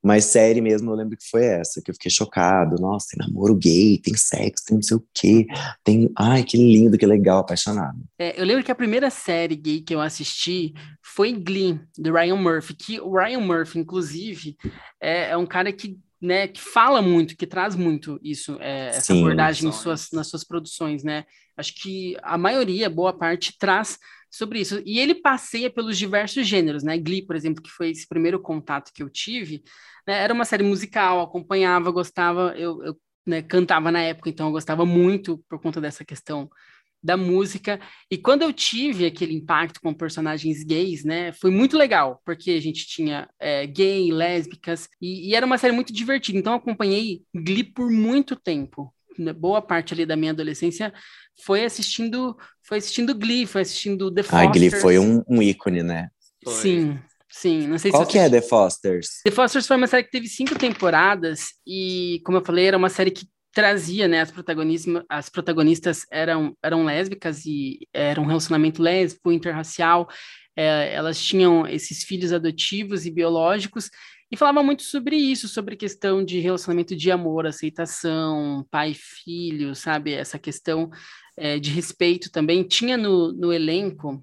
[0.03, 2.81] mas série mesmo, eu lembro que foi essa, que eu fiquei chocado.
[2.81, 5.47] Nossa, tem namoro gay, tem sexo, tem não sei o quê.
[5.83, 6.11] Tem.
[6.17, 7.99] Ai, que lindo, que legal, apaixonado.
[8.19, 12.37] É, eu lembro que a primeira série gay que eu assisti foi Glee, do Ryan
[12.37, 14.57] Murphy, que o Ryan Murphy, inclusive,
[15.01, 19.13] é, é um cara que né, que fala muito, que traz muito isso, é, essa
[19.13, 21.25] Sim, abordagem suas, nas suas produções, né?
[21.57, 23.99] Acho que a maioria, boa parte, traz
[24.31, 24.83] sobre isso.
[24.85, 26.99] E ele passeia pelos diversos gêneros, né?
[26.99, 29.63] Glee, por exemplo, que foi esse primeiro contato que eu tive,
[30.07, 30.15] né?
[30.23, 34.85] era uma série musical, acompanhava, gostava, eu, eu né, cantava na época, então eu gostava
[34.87, 36.51] muito por conta dessa questão
[37.03, 37.81] da música.
[38.11, 42.61] E quando eu tive aquele impacto com personagens gays, né, foi muito legal, porque a
[42.61, 46.39] gente tinha é, gay, lésbicas, e, e, era uma série muito divertida.
[46.39, 48.93] Então eu acompanhei Glee por muito tempo.
[49.19, 50.93] Né, boa parte ali da minha adolescência
[51.45, 54.49] foi assistindo, foi assistindo Glee, foi assistindo The Fosters.
[54.49, 56.09] Ah, Glee foi um, um ícone, né?
[56.45, 56.53] Foi.
[56.55, 57.67] Sim, sim.
[57.67, 59.21] Não sei Qual se que é The Fosters?
[59.25, 62.89] The Fosters foi uma série que teve cinco temporadas e, como eu falei, era uma
[62.89, 68.81] série que trazia, né, as protagonistas, as protagonistas eram, eram lésbicas e era um relacionamento
[68.81, 70.09] lésbico, interracial,
[70.55, 73.91] é, elas tinham esses filhos adotivos e biológicos,
[74.31, 80.13] e falava muito sobre isso, sobre questão de relacionamento de amor, aceitação, pai filho, sabe?
[80.13, 80.91] Essa questão
[81.37, 82.63] é, de respeito também.
[82.63, 84.23] Tinha no, no elenco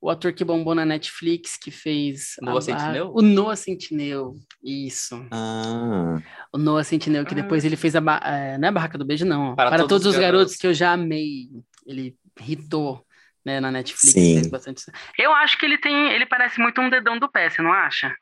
[0.00, 2.34] o ator que bombou na Netflix, que fez...
[2.42, 3.12] Noah Centineo?
[3.14, 5.24] O Noah Centineo, isso.
[5.30, 6.20] Ah.
[6.52, 7.42] O Noah Centineo, que ah.
[7.42, 8.00] depois ele fez a...
[8.24, 9.54] É, não é a Barraca do Beijo, não.
[9.54, 10.32] Para, Para todos, todos, os garotos.
[10.32, 11.50] garotos que eu já amei.
[11.86, 12.16] Ele
[12.48, 13.06] hitou
[13.44, 14.12] né, na Netflix.
[14.12, 14.34] Sim.
[14.34, 14.82] Fez bastante...
[15.16, 16.10] Eu acho que ele tem...
[16.10, 18.12] Ele parece muito um dedão do pé, você não acha?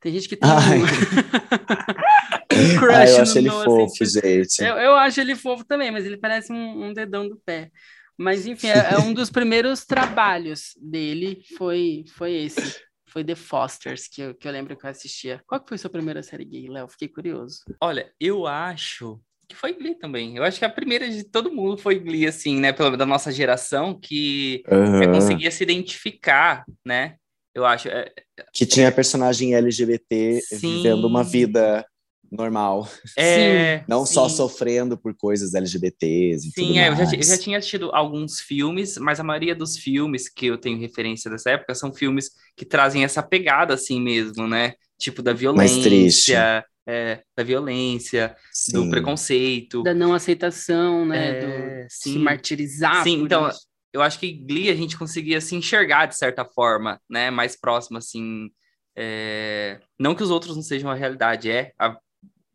[0.00, 0.80] Tem gente que tem Ai.
[0.80, 0.86] um,
[2.78, 4.44] crush Ah, eu no acho ele Noah fofo, Centineo.
[4.44, 4.62] gente.
[4.62, 7.70] Eu, eu acho ele fofo também, mas ele parece um, um dedão do pé.
[8.18, 12.74] Mas, enfim, é, é um dos primeiros trabalhos dele, foi, foi esse.
[13.08, 15.40] Foi The Fosters, que eu, que eu lembro que eu assistia.
[15.46, 16.88] Qual que foi sua primeira série gay, Léo?
[16.88, 17.60] Fiquei curioso.
[17.80, 20.36] Olha, eu acho que foi Glee também.
[20.36, 22.72] Eu acho que a primeira de todo mundo foi Glee, assim, né?
[22.72, 25.12] Pela da nossa geração, que Aham.
[25.12, 27.16] conseguia se identificar, né?
[27.56, 27.88] Eu acho.
[27.88, 28.12] é,
[28.52, 30.58] Que tinha personagem LGBT Sim.
[30.58, 31.86] vivendo uma vida
[32.30, 32.86] normal.
[33.16, 34.36] é, Não só sim.
[34.36, 38.40] sofrendo por coisas LGBTs e tudo Sim, é, eu, já, eu já tinha assistido alguns
[38.40, 42.66] filmes, mas a maioria dos filmes que eu tenho referência dessa época são filmes que
[42.66, 44.74] trazem essa pegada assim mesmo, né?
[44.98, 48.36] Tipo da violência, é, da violência,
[48.70, 48.90] do Sim.
[48.90, 49.82] preconceito.
[49.82, 51.38] Da não aceitação, né?
[51.38, 51.40] É,
[51.84, 52.18] do se sim.
[52.18, 53.02] martirizar.
[53.02, 53.60] Sim, por então, isso.
[53.96, 57.30] Eu acho que Glee a gente conseguia se enxergar de certa forma, né?
[57.30, 58.50] Mais próximo, assim.
[58.96, 61.96] é, Não que os outros não sejam a realidade, é a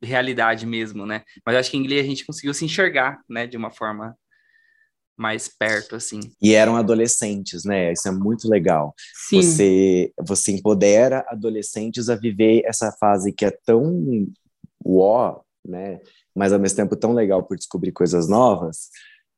[0.02, 1.24] realidade mesmo, né?
[1.46, 3.48] Mas acho que em Glee a gente conseguiu se enxergar, né?
[3.48, 4.16] De uma forma
[5.18, 6.20] mais perto, assim.
[6.42, 7.92] E eram adolescentes, né?
[7.92, 8.94] Isso é muito legal.
[9.30, 9.42] Sim.
[9.42, 14.28] Você, você empodera adolescentes a viver essa fase que é tão
[14.84, 16.00] uó, né?
[16.36, 18.90] Mas ao mesmo tempo tão legal por descobrir coisas novas,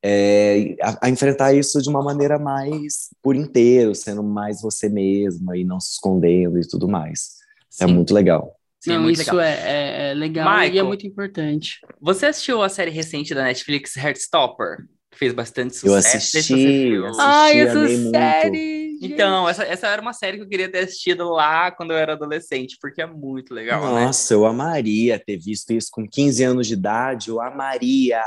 [0.04, 5.58] é, a, a enfrentar isso de uma maneira mais por inteiro, sendo mais você mesma
[5.58, 7.36] e não se escondendo e tudo mais.
[7.82, 7.94] É Sim.
[7.94, 8.56] muito legal.
[8.82, 9.46] Sim, é Não, muito isso legal.
[9.46, 10.86] é, é- é legal e é Michael.
[10.88, 11.80] muito importante.
[12.02, 14.80] Você assistiu a série recente da Netflix, Heartstopper?
[15.10, 16.08] Que fez bastante sucesso.
[16.08, 17.06] Eu assisti, viu.
[17.08, 17.22] assisti.
[17.24, 18.10] Ai, essa amei muito.
[18.12, 18.98] série!
[19.02, 22.14] Então, essa, essa era uma série que eu queria ter assistido lá quando eu era
[22.14, 24.06] adolescente, porque é muito legal, né?
[24.06, 28.22] Nossa, eu amaria ter visto isso com 15 anos de idade, eu amaria.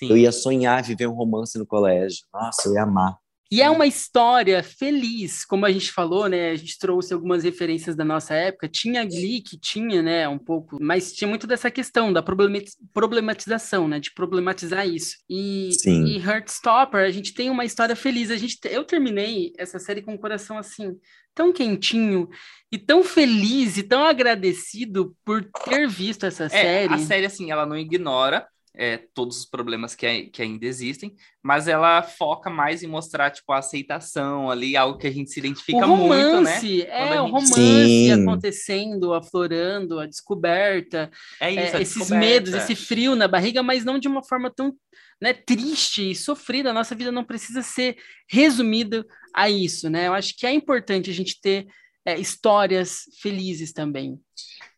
[0.00, 0.08] Sim.
[0.10, 2.24] Eu ia sonhar viver um romance no colégio.
[2.32, 3.16] Nossa, eu ia amar.
[3.52, 6.50] E é uma história feliz, como a gente falou, né?
[6.50, 8.68] A gente trouxe algumas referências da nossa época.
[8.68, 13.88] Tinha Glee, que tinha, né, um pouco, mas tinha muito dessa questão da problemati- problematização,
[13.88, 13.98] né?
[13.98, 15.16] De problematizar isso.
[15.28, 16.04] E, Sim.
[16.04, 18.30] e Heartstopper, a gente tem uma história feliz.
[18.30, 20.96] A gente, eu terminei essa série com o coração assim,
[21.34, 22.28] tão quentinho
[22.70, 26.94] e tão feliz e tão agradecido por ter visto essa É, série.
[26.94, 31.66] a série, assim, ela não ignora é, todos os problemas que, que ainda existem, mas
[31.66, 35.86] ela foca mais em mostrar, tipo, a aceitação ali, algo que a gente se identifica
[35.86, 36.54] o muito, né?
[36.54, 38.12] romance, é, a o gente- romance Sim.
[38.22, 42.26] acontecendo, aflorando, a descoberta, É isso, é, a esses descoberta.
[42.26, 44.72] medos, esse frio na barriga, mas não de uma forma tão
[45.20, 46.70] né, triste e sofrida.
[46.70, 49.04] A nossa vida não precisa ser resumida
[49.34, 50.06] a isso, né?
[50.08, 51.66] Eu acho que é importante a gente ter
[52.04, 54.18] é, histórias felizes também.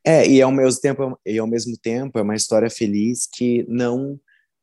[0.04, 4.18] É, e ao mesmo tempo, e ao mesmo tempo é uma história feliz que não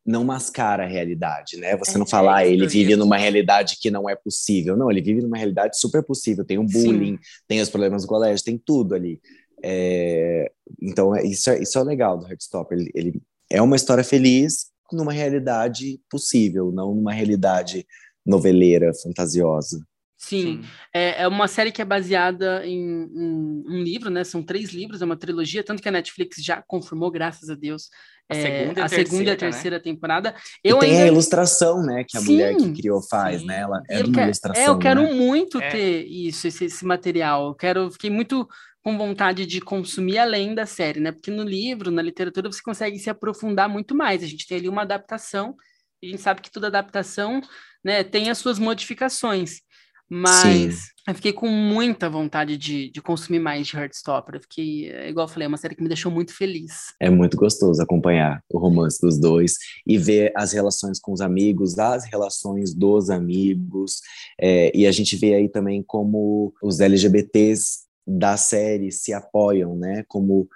[0.05, 1.77] não mascara a realidade, né?
[1.77, 4.75] Você É, não fala, ah, isso que ele vive numa realidade que não é possível.
[4.75, 6.43] Não, ele vive numa realidade super possível.
[6.43, 9.21] Tem o bullying, tem os problemas do colégio, tem tudo ali.
[9.61, 12.79] É, então, é- isso, é, isso é o legal do Heartstopper.
[12.79, 17.85] Ele, ele é uma história feliz numa realidade possível, não numa realidade
[18.25, 19.79] noveleira, fantasiosa.
[20.21, 20.61] Sim,
[20.93, 24.25] É, é uma série que é baseada em, em um livro, né?
[24.25, 27.89] São três livros, é uma trilogia, tanto que a Netflix já confirmou, graças a Deus,
[28.29, 29.51] A é, segunda e a a segunda e a terceira, né?
[29.53, 30.35] terceira temporada.
[30.63, 33.47] E Eu tem ainda a ilustração, né, que a mulher que Sim, criou faz, sim.
[33.47, 33.59] né?
[33.61, 35.13] Ela E é uma quero- ilustração, É, eu quero né?
[35.13, 35.69] muito É.
[35.69, 37.47] ter isso, esse, esse material.
[37.47, 38.45] Eu quero, fiquei muito
[38.83, 41.13] com vontade de consumir além da série, né?
[41.13, 44.21] Porque no livro, na literatura, você consegue se aprofundar muito mais.
[44.21, 45.55] A gente tem ali uma adaptação,
[46.03, 47.41] e a gente sabe que toda adaptação,
[47.83, 49.61] né, tem as suas modificações.
[50.09, 54.35] Mas eu fiquei com muita vontade de, de consumir mais de Heartstopper.
[54.35, 56.93] Eu fiquei, é, igual eu falei, é uma série que me deixou muito feliz.
[56.99, 59.53] É muito gostoso acompanhar o romance dos dois
[59.85, 64.01] e ver as relações com os amigos, as relações dos amigos.
[64.39, 70.03] É, e a gente vê aí também como os LGBTs da série se apoiam, né?
[70.07, 70.47] Como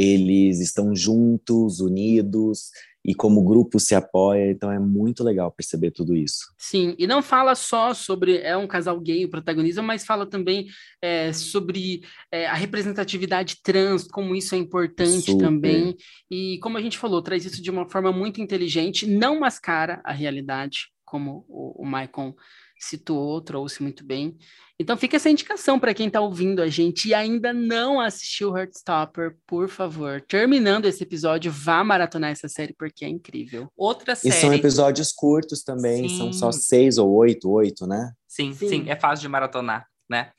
[0.00, 2.70] eles estão juntos, unidos,
[3.04, 4.50] e como grupo se apoia.
[4.50, 6.54] Então é muito legal perceber tudo isso.
[6.58, 10.68] Sim, e não fala só sobre é um casal gay o protagonista, mas fala também
[11.02, 15.44] é, sobre é, a representatividade trans, como isso é importante Super.
[15.44, 15.96] também.
[16.30, 20.12] E como a gente falou, traz isso de uma forma muito inteligente, não mascara a
[20.12, 22.34] realidade, como o, o Maicon
[22.80, 24.36] situou, trouxe muito bem.
[24.78, 29.36] Então fica essa indicação para quem está ouvindo a gente e ainda não assistiu Heartstopper,
[29.46, 30.22] por favor.
[30.22, 33.68] Terminando esse episódio, vá maratonar essa série porque é incrível.
[33.76, 34.32] Outra E série.
[34.34, 36.60] são episódios curtos também, são só Sim.
[36.60, 38.12] seis ou oito, oito, né?
[38.26, 38.68] Sim, Sim.
[38.68, 40.32] sim, é fácil de maratonar, né?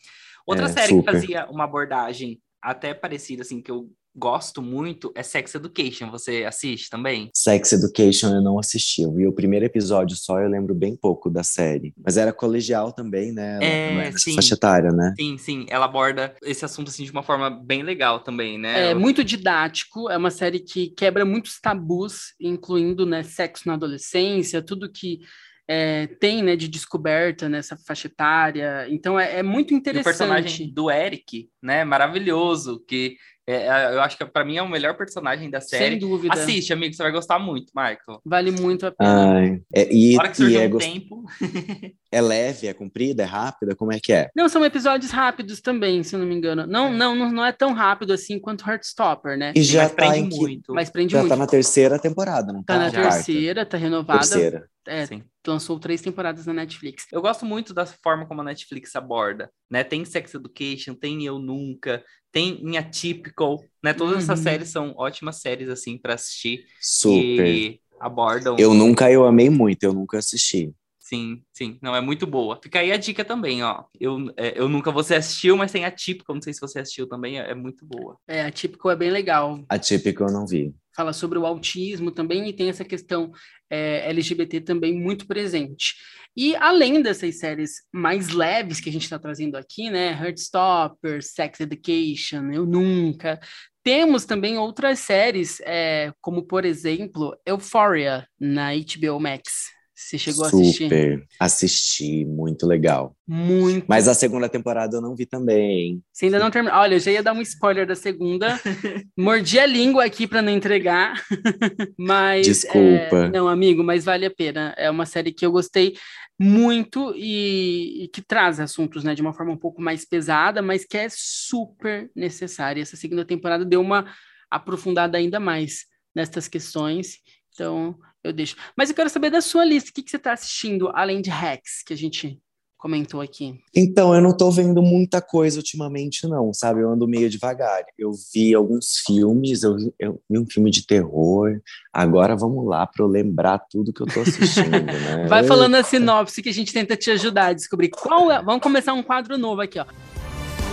[0.48, 1.06] Outra É, série super.
[1.06, 6.12] que fazia uma abordagem até parecida, assim, que eu gosto muito, é Sex Education.
[6.12, 7.30] Você assiste também?
[7.34, 9.02] Sex Education eu não assisti.
[9.04, 11.94] Eu vi o primeiro episódio só, eu lembro bem pouco da série.
[12.04, 13.58] Mas era colegial também, né?
[13.58, 14.36] Ela É, sim.
[14.36, 15.14] faixa etária, né?
[15.20, 15.66] Sim, sim.
[15.70, 18.90] Ela aborda esse assunto, assim, de uma forma bem legal também, né?
[18.90, 23.74] É Eu- muito didático, é uma série que quebra muitos tabus, incluindo né, sexo na
[23.74, 25.20] adolescência, tudo que
[25.68, 28.88] é, tem né, de descoberta nessa faixa etária.
[28.90, 30.04] Então é, é muito E o interessante.
[30.04, 31.86] personagem do Eric, né?
[31.86, 33.16] Maravilhoso, que
[33.48, 35.96] é, é, eu acho que pra mim é o melhor personagem da Sem série.
[35.98, 36.34] dúvida.
[36.34, 38.22] Assiste, amigo, você vai gostar muito, Michael.
[38.26, 39.34] Vale muito a pena.
[39.34, 41.24] Ai, é, e, Na hora que surgiu é, um gos- tempo.
[42.12, 43.76] é leve, é comprida, é rápida?
[43.76, 44.30] Como é que é?
[44.36, 46.66] Não, são episódios rápidos também, se não me engano.
[46.68, 49.54] Não, não, não, não é tão rápido assim quanto Heartstopper, né?
[49.56, 50.38] E já mas tá prende em que...
[50.38, 50.74] muito.
[50.74, 51.30] Mas prende Já muito.
[51.32, 52.80] tá na terceira temporada, não Tá tá?
[52.86, 53.10] na quarta.
[53.16, 54.20] terceira, tá renovada.
[54.20, 54.66] Terceira.
[54.88, 55.24] É, Sim.
[55.46, 57.06] lançou três temporadas na Netflix.
[57.12, 59.84] Eu gosto muito da forma como a Netflix aborda, né?
[59.84, 63.94] Tem Sex Education, tem Eu Nunca, tem em Atypical, né?
[63.94, 64.44] Todas essas Uhum.
[64.44, 66.66] séries são ótimas séries, assim, para assistir.
[66.80, 67.46] Super.
[67.48, 68.56] E abordam...
[68.58, 70.74] Eu nunca, eu amei muito, eu nunca assisti.
[71.00, 71.78] Sim, sim.
[71.82, 72.58] Não, é muito boa.
[72.64, 73.84] Fica aí a dica também, ó.
[74.00, 77.38] Eu, é, eu nunca, você assistiu, mas tem Atypical, não sei se você assistiu também,
[77.38, 78.18] é, é muito boa.
[78.28, 79.62] É, a Típico é bem legal.
[79.68, 80.74] A típica eu não vi.
[80.96, 83.32] Fala sobre o autismo também e tem essa questão
[83.70, 85.96] é, LGBT também muito presente.
[86.36, 91.60] E além dessas séries mais leves que a gente está trazendo aqui, né, Heartstopper, Sex
[91.60, 93.40] Education, Eu Nunca,
[93.84, 99.72] temos também outras séries, é, como por exemplo Euphoria na HBO Max.
[100.02, 100.84] Você chegou a assistir?
[100.84, 101.28] Super.
[101.40, 103.16] Assisti, muito legal.
[103.28, 103.86] Muito.
[103.88, 106.02] Mas a segunda temporada eu não vi também.
[106.12, 106.78] Você ainda não terminou.
[106.78, 108.60] Olha, eu já ia dar um spoiler da segunda.
[109.18, 111.14] Mordi a língua aqui para não entregar.
[111.98, 112.48] mas.
[112.48, 113.26] Desculpa.
[113.26, 114.74] é, não, amigo, mas vale a pena.
[114.76, 115.96] É uma série que eu gostei
[116.40, 120.84] muito e, e que traz assuntos né, de uma forma um pouco mais pesada, mas
[120.84, 122.82] que é super necessária.
[122.82, 124.12] Essa segunda temporada deu uma
[124.50, 125.86] aprofundada ainda mais
[126.16, 127.20] nestas questões.
[127.54, 128.56] Então, eu deixo.
[128.78, 129.90] Mas eu quero saber da sua lista.
[129.90, 132.40] O que, que você está assistindo, além de Rex, que a gente
[132.78, 133.60] comentou aqui?
[133.76, 136.82] Então, eu não tô vendo muita coisa ultimamente, não, sabe?
[136.82, 137.84] Eu ando meio devagar.
[137.98, 141.60] Eu vi alguns filmes, eu, vi- eu vi um filme de terror.
[141.94, 145.26] Agora vamos lá para eu lembrar tudo que eu tô assistindo, né?
[145.30, 148.42] Vai falando a sinopse que a gente tenta te ajudar a descobrir qual é.
[148.42, 149.86] Vamos começar um quadro novo aqui, ó.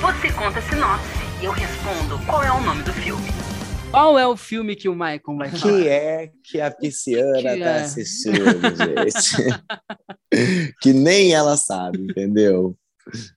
[0.01, 1.09] Você conta a sinopse
[1.43, 3.27] e eu respondo qual é o nome do filme.
[3.91, 5.73] Qual é o filme que o Maicon vai falar?
[5.81, 7.83] que é que a pisciana Que tá é?
[7.83, 8.37] assistindo,
[8.77, 9.61] gente?
[10.81, 12.77] que nem ela sabe, entendeu?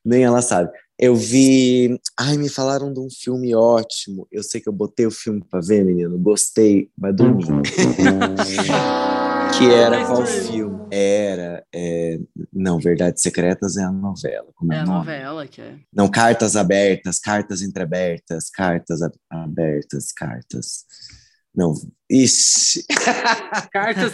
[0.04, 0.70] Nem ela sabe.
[1.00, 1.98] Eu vi.
[2.20, 4.28] Ai, me falaram de um filme ótimo.
[4.32, 6.18] Eu sei que eu botei o filme pra ver, menino.
[6.20, 7.44] Gostei, mas dormi.
[9.58, 10.88] que era qual filme?
[10.92, 11.66] Era.
[11.74, 12.18] é,
[12.52, 14.48] Não, Verdades Secretas é a novela.
[14.56, 14.98] Como é, É a nome?
[15.00, 15.76] novela que é.
[15.94, 19.00] Não, cartas abertas, cartas entreabertas, cartas
[19.30, 20.86] abertas, cartas.
[21.54, 21.74] Não.
[22.10, 22.86] Ixi.
[23.72, 24.14] Cartas.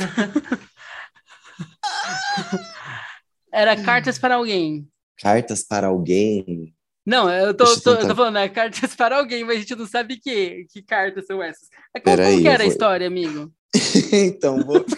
[3.54, 4.88] Era cartas para alguém.
[5.22, 6.74] Cartas para alguém.
[7.08, 9.88] Não, eu tô, tô- eu tô falando, é cartas para alguém, mas a gente não
[9.88, 11.70] sabe que, que cartas são essas.
[11.96, 13.50] É como, Peraí, como que eu era a vou- história, amigo?
[14.12, 14.86] então, vou...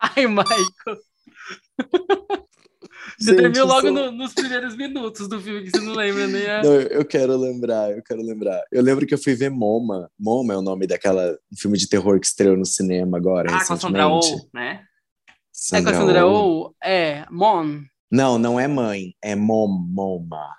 [0.00, 0.98] Ai, Michael.
[3.18, 6.26] Você Gente, dormiu logo sou- no- nos primeiros minutos do filme que você não lembra
[6.26, 6.62] nem a...
[6.62, 8.62] Não, eu quero lembrar, eu quero lembrar.
[8.72, 10.10] Eu lembro que eu fui ver Moma.
[10.18, 13.64] Moma é o nome daquela um filme de terror que estreou no cinema agora, Ah,
[13.66, 14.08] com a Sandra.
[14.08, 14.20] Oh,
[14.54, 14.82] né?
[15.74, 16.68] É com a Sandra Oh.
[16.70, 16.74] Oh?
[16.82, 17.82] É, Mon.
[18.12, 20.54] Não, não é mãe, é Mom, Moma.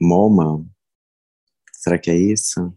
[0.00, 0.64] Moma?
[1.72, 2.74] Será que é isso?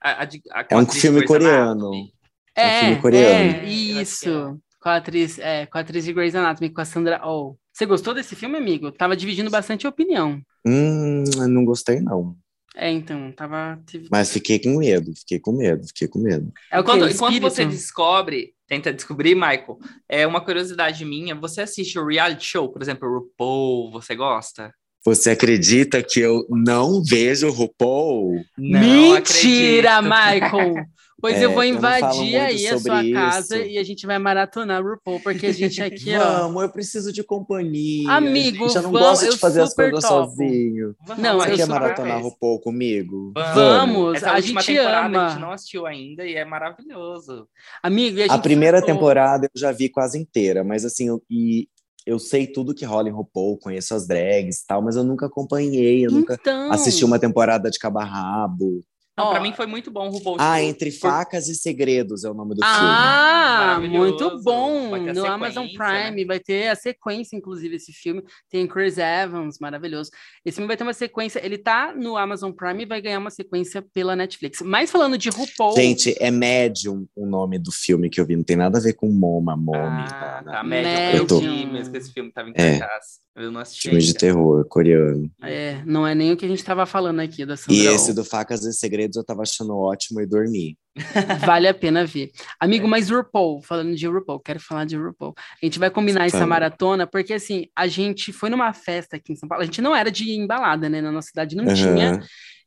[0.00, 1.86] A- a a- É um filme coreano.
[1.86, 2.12] Anatomy.
[2.56, 3.28] É um É, filme coreano.
[3.28, 3.70] é, É, acho que
[4.02, 4.60] isso.
[4.80, 7.56] Com a atriz, é, com a atriz de Grey's Anatomy, com a Sandra Oh.
[7.72, 8.90] Você gostou desse filme, amigo?
[8.92, 10.42] Tava dividindo bastante opinião.
[10.66, 12.36] Hum, eu não gostei, não.
[12.74, 13.78] É, então, tava...
[14.10, 16.50] Mas fiquei com medo, fiquei com medo, fiquei com medo.
[16.70, 16.90] É o que?
[16.90, 17.54] Enquanto, O enquanto espírito?
[17.54, 22.80] você descobre, tenta descobrir, Michael, é uma curiosidade minha, você assiste o reality show, por
[22.80, 24.72] exemplo, o RuPaul, você gosta?
[25.04, 28.44] Você acredita que eu não vejo RuPaul?
[28.56, 30.02] Mentira, acredito.
[30.02, 30.86] Michael!
[31.20, 33.12] Pois É, eu vou eu não invadir muito aí a sua isso.
[33.14, 36.40] casa e a gente vai maratonar RuPaul, porque a gente aqui, ó...
[36.42, 38.10] Vamos, eu preciso de companhia.
[38.10, 40.30] Amigo, gente, eu não vamos, gosto eu de fazer as super coisas topo.
[40.30, 40.96] sozinho.
[41.06, 42.24] Vamos, Não, Você eu quer maratonar faz.
[42.24, 43.32] RuPaul comigo?
[43.54, 45.26] Vamos, Essa a gente ama.
[45.26, 47.46] a gente não assistiu ainda e é maravilhoso.
[47.80, 48.92] Amigo, e a, A primeira surtou.
[48.94, 51.68] temporada eu já vi quase inteira, mas assim, eu, e
[52.06, 55.26] eu sei tudo que rola em RuPaul, conheço as drags e tal, mas eu nunca
[55.26, 58.80] acompanhei, eu nunca Então, assisti uma temporada de cabo a rabo.
[59.16, 60.36] Não, Ó, pra mim foi muito bom o RuPaul.
[60.40, 63.98] Ah, Entre Facas e Segredos é o nome do Ah, Maravilhoso.
[63.98, 64.96] muito bom.
[64.96, 65.72] No Amazon né?
[65.76, 68.22] Prime vai ter a sequência, inclusive, esse filme.
[68.50, 70.10] Tem Chris Evans, maravilhoso.
[70.44, 71.44] Esse filme vai ter uma sequência.
[71.44, 74.62] Ele tá no Amazon Prime e vai ganhar uma sequência pela Netflix.
[74.62, 75.74] Mas falando de RuPaul.
[75.74, 75.88] filme.
[75.88, 78.94] Gente, é Medium o nome do filme que eu vi, não tem nada a ver
[78.94, 80.04] com Moma, Mommy.
[80.10, 80.82] Ah, tá, tá, né?
[80.82, 81.18] médio.
[81.20, 82.78] Eu, tô- vi mesmo que esse filme tava em É.
[82.78, 83.20] cartaz.
[83.34, 85.30] Eu não assisti Filme de terror coreano.
[85.42, 87.92] É, não é nem o que a gente tava falando aqui da Sandra E Oh.
[87.94, 90.76] esse do Facas e Segredos eu tava achando ótimo e dormi.
[91.46, 92.24] Vale a pena ver.
[92.26, 92.30] É.
[92.60, 95.34] Amigo, mas RuPaul, falando de RuPaul, quero falar de RuPaul.
[95.62, 99.36] A gente vai combinar essa maratona, porque assim, a gente foi numa festa aqui em
[99.36, 99.62] São Paulo.
[99.62, 101.00] A gente não era de embalada, né?
[101.00, 102.12] Na nossa cidade não tinha.
[102.12, 102.20] Aham.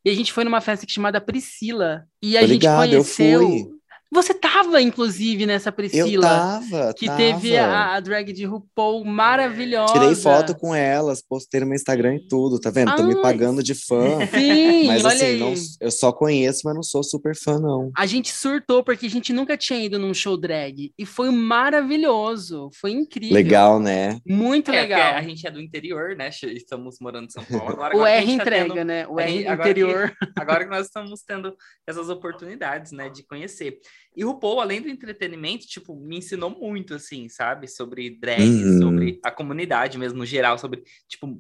[0.04, 2.04] E a gente foi numa festa chamada Priscila.
[2.22, 3.75] E a Tô gente conheceu.
[4.12, 6.28] Você tava, inclusive, nessa Eu Priscila.
[6.28, 7.18] tava, Que tava.
[7.18, 9.94] teve a, a drag de RuPaul maravilhosa.
[9.94, 12.96] Tirei foto com elas, postei no meu Instagram e tudo, tá vendo?
[12.96, 14.26] Tô me pagando de fã.
[14.28, 15.40] Sim, Mas olha assim, aí.
[15.40, 17.92] não- eu só conheço, mas não sou super fã, não.
[17.98, 20.94] A gente surtou porque a gente nunca tinha ido num show drag.
[20.98, 22.70] E foi maravilhoso.
[22.80, 23.34] Foi incrível.
[23.36, 24.20] Legal, né?
[24.26, 25.16] Muito É, legal.
[25.16, 26.30] a gente é do interior, né?
[26.30, 27.70] Estamos morando em São Paulo.
[27.74, 29.08] Agora, O R tá entrega, tendo- né?
[29.08, 30.14] O R gente- agora que- interior.
[30.38, 31.54] Agora que nós estamos tendo
[31.88, 33.78] essas oportunidades, né, de conhecer.
[34.16, 37.68] E o RuPaul, além do entretenimento, tipo, me ensinou muito, assim, sabe?
[37.68, 38.80] Sobre drag, Uhum.
[38.80, 41.38] sobre a comunidade mesmo, no geral, sobre, tipo,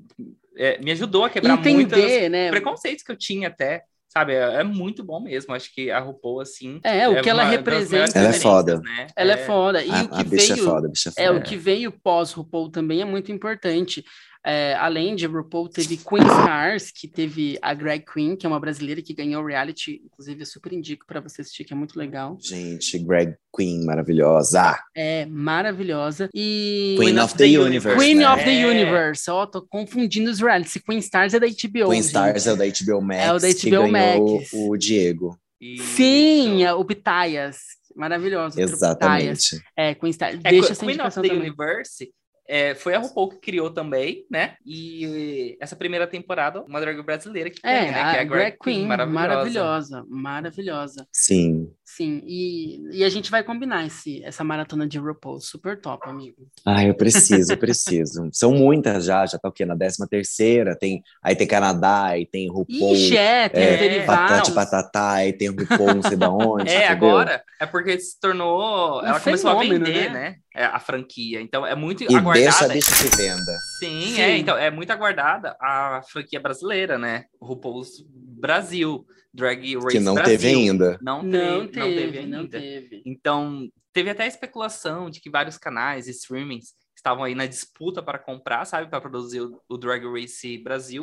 [0.57, 1.97] é, me ajudou a quebrar muitos
[2.29, 2.49] né?
[2.49, 4.33] preconceitos que eu tinha até, sabe?
[4.33, 5.53] É, é muito bom mesmo.
[5.53, 6.79] Acho que a RuPaul, assim...
[6.83, 8.19] É, o que ela representa.
[8.19, 8.79] Ela é foda.
[8.79, 9.07] Né?
[9.15, 9.83] Ela é foda.
[9.83, 10.67] E a, o que a bicha veio.
[10.67, 14.03] é foda, a bicha é É, o que veio pós RuPaul também é muito importante.
[14.47, 18.59] É, além de RuPaul, teve Queen Stars, que teve a Greg Queen, que é uma
[18.59, 20.01] brasileira que ganhou o reality.
[20.05, 22.37] Inclusive, eu super indico para você assistir, que é muito legal.
[22.39, 24.77] Gente, Greg Queen, maravilhosa.
[24.95, 26.29] É maravilhosa.
[26.33, 26.95] E.
[26.99, 28.29] Queen of the Universe, Queen né?
[28.31, 28.67] of the É.
[28.67, 29.31] Universe.
[29.31, 30.81] Ó, tô confundindo os realities.
[30.87, 31.89] Queen Stars é da HBO.
[31.89, 32.49] Queen Stars gente.
[32.49, 34.49] é o da HBO Max, É o da que HBO ganhou Max.
[34.53, 35.39] o Diego.
[35.59, 37.57] E- Sim, é o Pitaias.
[37.95, 38.51] Maravilhoso.
[38.57, 38.73] Pitaias.
[38.73, 39.59] Exatamente.
[39.75, 40.35] É, Queen Stars.
[40.43, 41.41] É, Deixa Queen essa of indicação the também.
[41.47, 42.11] Universe
[42.47, 44.55] é, foi a RuPaul que criou também, né?
[44.65, 48.01] E essa primeira temporada, uma drag brasileira que É, ganha, né?
[48.01, 49.13] a que é a Greg Queen, maravilhosa.
[49.27, 51.07] maravilhosa, maravilhosa.
[51.11, 51.71] Sim.
[51.83, 56.47] Sim, e, e a gente vai combinar esse, essa maratona de RuPaul, super top, amigo.
[56.65, 58.29] Ah, eu preciso, eu preciso.
[58.33, 59.65] São muitas já, já tá o quê?
[59.65, 63.79] Na décima terceira, tem, aí tem Canadá, aí tem RuPaul, Ixi, é, tem é, os
[63.79, 64.49] derivados.
[64.49, 66.91] Patati Patatá, aí tem RuPaul não sei da onde, É, entendeu?
[66.91, 69.01] agora é porque se tornou.
[69.01, 70.09] Um ela começou a fenômeno, vender, né?
[70.09, 70.35] né?
[70.55, 71.41] É, a franquia.
[71.41, 72.73] Então é muito E deixa a aguardada.
[72.73, 73.57] bicha que venda.
[73.79, 74.21] Sim, Sim.
[74.21, 74.37] é.
[74.37, 77.25] Então é muito aguardada a franquia brasileira, né?
[77.41, 80.31] RuPaul's Brasil, Drag Race Que não Brasil.
[80.37, 80.97] teve ainda.
[81.01, 82.59] Não, te- Não teve, não teve não ainda.
[82.59, 83.03] teve.
[83.05, 88.17] Então, teve até especulação de que vários canais e streamings estavam aí na disputa para
[88.17, 91.01] comprar, sabe, para produzir o, o Drag Race Brasil,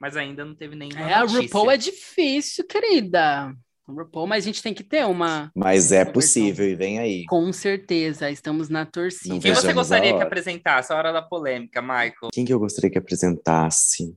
[0.00, 1.40] mas ainda não teve nenhuma É, a notícia.
[1.42, 3.52] RuPaul é difícil, querida.
[3.88, 7.24] RuPaul, mas a gente tem que ter uma, Mas é possível e vem aí.
[7.26, 9.38] com certeza, estamos na torcida.
[9.40, 10.92] Quem você gostaria que apresentasse?
[10.92, 12.30] A hora da polêmica, Michael.
[12.32, 14.14] Quem que eu gostaria que apresentasse?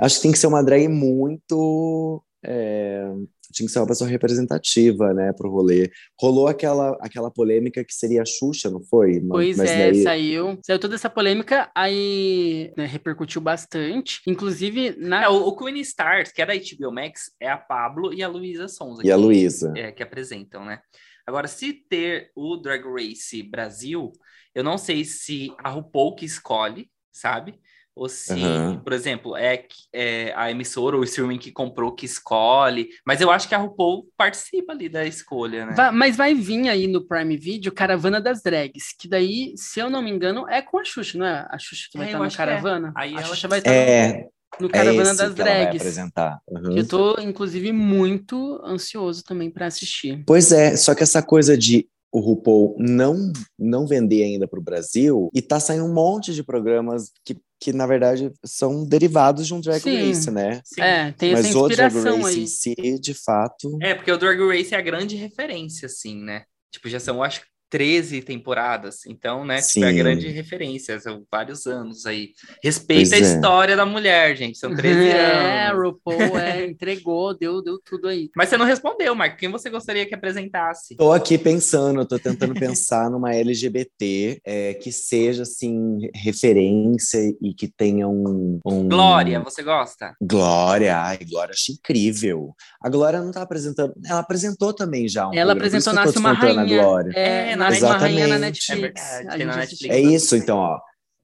[0.00, 3.04] Acho que tem que ser uma drag muito é,
[3.52, 5.90] tinha que ser uma pessoa representativa, né, pro rolê.
[6.20, 9.20] Rolou aquela, aquela polêmica que seria a Xuxa, não foi?
[9.20, 10.58] Pois mas é, daí- saiu.
[10.64, 14.20] Saiu toda essa polêmica, aí né, repercutiu bastante.
[14.26, 15.24] Inclusive, na.
[15.24, 18.28] É, o, o Queen Stars, que é da HBO Max, é a Pablo e a
[18.28, 19.02] Luísa Sonza.
[19.04, 19.72] E a que- Luísa.
[19.76, 20.80] é, que apresentam, né?
[21.26, 24.12] Agora, se ter o Drag Race Brasil,
[24.54, 27.58] eu não sei se a RuPaul que escolhe, sabe?
[27.96, 28.78] Ou se, Aham.
[28.84, 32.90] por exemplo, é, que- é a emissora ou o streaming que comprou que escolhe.
[33.06, 35.72] Mas eu acho que a RuPaul participa ali da escolha, né?
[35.74, 39.88] Va- mas vai vir aí no Prime Video Caravana das Drags, que daí, se eu
[39.88, 41.46] não me engano, é com a Xuxa, não é?
[41.50, 42.30] A Xuxa que vai É, estar na é.
[42.30, 42.92] Caravana.
[42.94, 44.26] Aí a ela- Xuxa vai estar É,
[44.60, 45.80] no é Caravana esse das que ela vai Drags.
[45.80, 46.38] apresentar.
[46.50, 46.74] Uhum.
[46.74, 50.22] Que eu tô, inclusive, muito ansioso também para assistir.
[50.26, 54.62] Pois é, só que essa coisa de o RuPaul não, não vender ainda para o
[54.62, 59.54] Brasil, e tá saindo um monte de programas que, que, na verdade, são derivados de
[59.54, 60.08] um Drag Sim.
[60.08, 60.60] Race, né?
[60.64, 60.80] Sim.
[60.82, 62.42] É, tem Mas essa o Drag inspiração Race aí.
[62.42, 66.44] em si, de fato, É, porque o Drag Race é a grande referência, assim, né?
[66.70, 69.06] Tipo, já são, acho que 13 temporadas.
[69.06, 70.98] Então, né, tipo, é grande referência.
[71.00, 72.30] São vários anos aí.
[72.62, 73.20] Respeita Pois a é.
[73.20, 74.58] história da mulher, gente.
[74.58, 75.82] São 13 É, anos.
[75.82, 78.30] RuPaul é, entregou, deu, deu tudo aí.
[78.36, 79.36] Mas você não respondeu, Marco.
[79.36, 80.96] Quem você gostaria que apresentasse?
[80.96, 87.68] Tô aqui pensando, tô tentando pensar numa LGBT é, que seja, assim, referência e que
[87.68, 88.60] tenha um...
[88.64, 90.14] um- Glória, você gosta?
[90.20, 92.54] Glória, ai, Glória, acho incrível.
[92.82, 96.18] A Glória não tá apresentando, ela apresentou também já um Ela programa, isso apresentou Nasce
[96.18, 96.82] uma Rainha.
[96.82, 97.12] Glória.
[97.16, 98.68] É, É, Nasce uma Rainha na exatamente.
[98.70, 99.00] Netflix.
[99.02, 99.56] É tem na.
[99.56, 99.94] Netflix.
[99.94, 100.78] É isso, então, ó.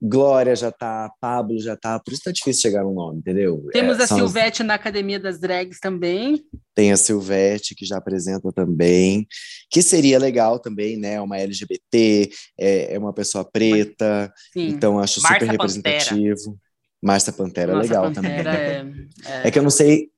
[0.05, 3.65] Glória já tá, Pablo já tá, por isso tá difícil chegar no nome, entendeu?
[3.71, 6.43] Temos É, a são as- Silvete na Academia das Drags também.
[6.75, 9.25] Tem a Silvete, que já apresenta também,
[9.71, 11.21] que seria legal também, né?
[11.21, 12.29] Uma LGBT,
[12.59, 14.67] é, é uma pessoa preta, Sim.
[14.67, 16.57] então acho Márcia super representativo.
[17.01, 19.07] Márcia Pantera é Nossa, legal Pantera também.
[19.25, 20.09] É, É que eu não sei.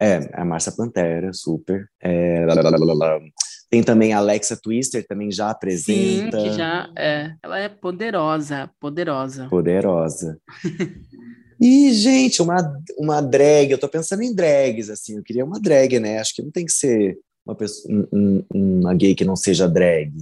[0.00, 1.86] É, a Márcia Pantera, super.
[2.00, 3.20] É, lá, lá, lá, lá, lá.
[3.74, 6.38] Tem também a Alexa Twister, também já Sim, apresenta.
[6.38, 7.34] que já é.
[7.42, 9.48] Ela é poderosa, poderosa.
[9.48, 10.38] Poderosa.
[11.60, 12.56] E, gente, uma,
[12.98, 16.18] uma drag, eu tô pensando em drags, assim, eu queria uma drag, né?
[16.18, 17.16] Acho que não tem que ser
[17.46, 20.12] uma, pessoa, um- um- uma gay que não seja drag.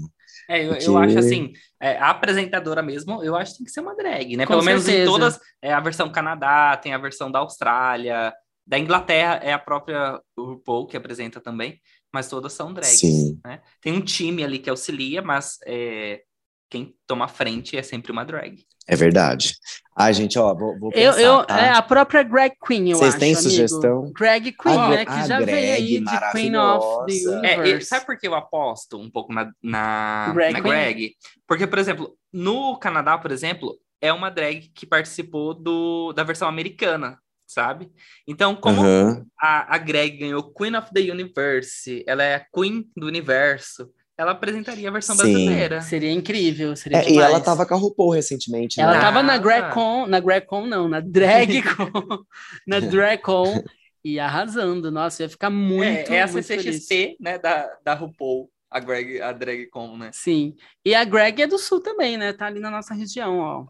[0.48, 1.50] É, eu, Porque- eu acho assim,
[1.80, 4.44] é, a apresentadora mesmo, eu acho que tem que ser uma drag, né?
[4.44, 5.10] Com Pelo menos em certeza.
[5.10, 8.32] todas, é a versão Canadá, tem a versão da Austrália,
[8.66, 11.80] da Inglaterra é a própria RuPaul que apresenta também,
[12.12, 13.40] mas todas são drags, Sim.
[13.44, 13.60] né?
[13.80, 16.22] Tem um time ali que auxilia, mas é,
[16.68, 18.64] quem toma a frente é sempre uma drag.
[18.86, 19.54] É verdade.
[19.96, 21.60] Ai, gente, ó, vou, vou Eu, pensar, eu, tá?
[21.60, 23.42] é a própria Drag Queen, eu Vocês acho, têm amigo.
[23.48, 24.12] sugestão?
[24.18, 25.04] Drag Queen, A- né?
[25.04, 27.48] Que já veio aí de Queen of the.
[27.48, 27.86] É, Universe.
[27.86, 30.60] sabe por que eu aposto um pouco na, na, Drag na?
[30.60, 31.14] Greg?
[31.46, 36.48] Porque, por exemplo, no Canadá, por exemplo, é uma drag que participou do, da versão
[36.48, 37.18] americana,
[37.52, 37.90] sabe?
[38.26, 39.24] Então, como Aham.
[39.40, 44.32] a, a Greg ganhou Queen of the Universe, ela é a Queen do universo, ela
[44.32, 45.22] apresentaria a versão Sim.
[45.22, 45.80] brasileira.
[45.80, 49.00] Seria incrível, seria É, e ela tava com a RuPaul recentemente, Ela né?
[49.00, 49.38] tava na Ah.
[49.38, 52.24] GragCon, na GragCon não, na DragCon,
[52.66, 53.62] na DragCon
[54.04, 54.90] e arrasando.
[54.90, 56.86] Nossa, ia ficar muito, é, é a muito feliz.
[56.86, 60.10] CCXP, né, da, da RuPaul, a Greg, a drag com, né?
[60.12, 60.54] Sim.
[60.84, 62.32] E a Greg é do sul também, né?
[62.32, 63.66] Tá ali na nossa região, ó.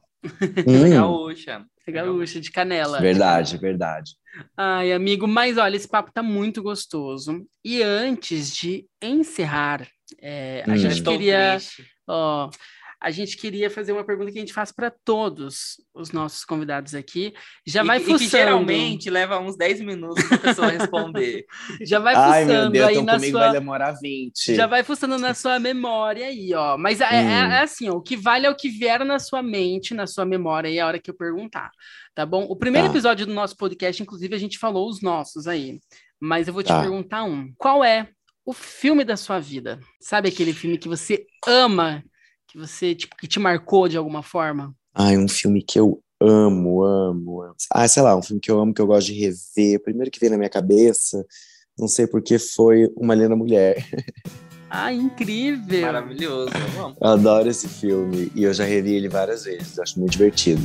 [0.66, 1.64] Hum, Gaúcha.
[1.86, 3.00] É gaúcha de canela.
[3.00, 4.12] verdade, verdade.
[4.56, 7.44] Ai, amigo, mas olha, esse papo tá muito gostoso.
[7.64, 9.86] E antes de encerrar,
[10.20, 10.76] é, a Hum.
[10.76, 11.58] gente queria,
[12.06, 12.48] ó,
[13.02, 16.94] a gente queria fazer uma pergunta que a gente faz para todos os nossos convidados
[16.94, 17.34] aqui.
[17.66, 21.44] Já E vai que- e que fuçando, geralmente leva uns 10 minutos pra pessoa responder.
[21.82, 24.54] já vai Ai, meu fuçando Deus, aí então na comigo sua vai demorar 20.
[24.54, 26.78] Já vai fuçando na sua memória aí, ó.
[26.78, 27.50] Mas é, é- Hum.
[27.52, 30.24] é assim, ó, o que vale é o que vier na sua mente, na sua
[30.24, 31.70] memória aí, a hora que eu perguntar,
[32.14, 32.44] tá bom?
[32.48, 32.92] O primeiro Tá.
[32.94, 35.80] episódio do nosso podcast, inclusive, a gente falou os nossos aí.
[36.20, 36.80] Mas eu vou te Tá.
[36.80, 37.52] perguntar um.
[37.58, 38.08] Qual é
[38.46, 39.80] o filme da sua vida?
[40.00, 42.02] Sabe aquele filme que você ama,
[42.52, 44.74] que você, tipo, que te marcou de alguma forma?
[44.94, 47.54] Ai, um filme que eu amo, amo, amo.
[47.70, 49.82] Ah, sei lá, um filme que eu amo, que eu gosto de rever.
[49.82, 51.24] Primeiro que veio na minha cabeça,
[51.78, 53.76] não sei porque, foi Uma Linda Mulher.
[54.74, 55.82] Ah, incrível!
[55.82, 56.50] Maravilhoso.
[56.54, 56.96] eu amo.
[56.98, 60.62] Eu adoro esse filme e eu já revi ele várias vezes, acho muito divertido.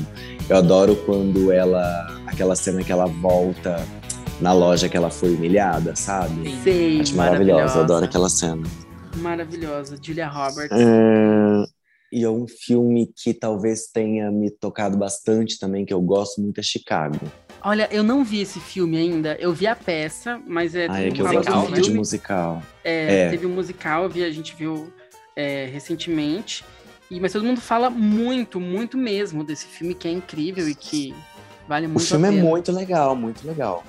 [0.50, 3.86] Eu adoro quando ela, aquela cena que ela volta
[4.40, 6.58] na loja que ela foi humilhada, sabe?
[6.64, 8.64] Sei, Acho maravilhosa, eu adoro aquela cena.
[9.18, 9.98] Maravilhosa.
[10.02, 10.72] Julia Roberts.
[10.72, 11.66] É,
[12.12, 16.60] E é um filme que talvez tenha me tocado bastante também, que eu gosto muito,
[16.60, 17.20] é Chicago.
[17.62, 19.36] Olha, eu não vi esse filme ainda.
[19.40, 20.88] Eu vi a peça, mas é.
[20.90, 21.98] Ah, é que do muito de filme.
[21.98, 22.62] musical.
[22.84, 23.30] É, É.
[23.30, 24.92] Teve um musical, vi, a gente viu
[25.36, 26.64] é, recentemente.
[27.10, 31.14] E, mas todo mundo fala muito, muito mesmo desse filme, que é incrível e que
[31.68, 32.44] vale O muito filme a é pena.
[32.44, 33.84] muito legal, muito legal.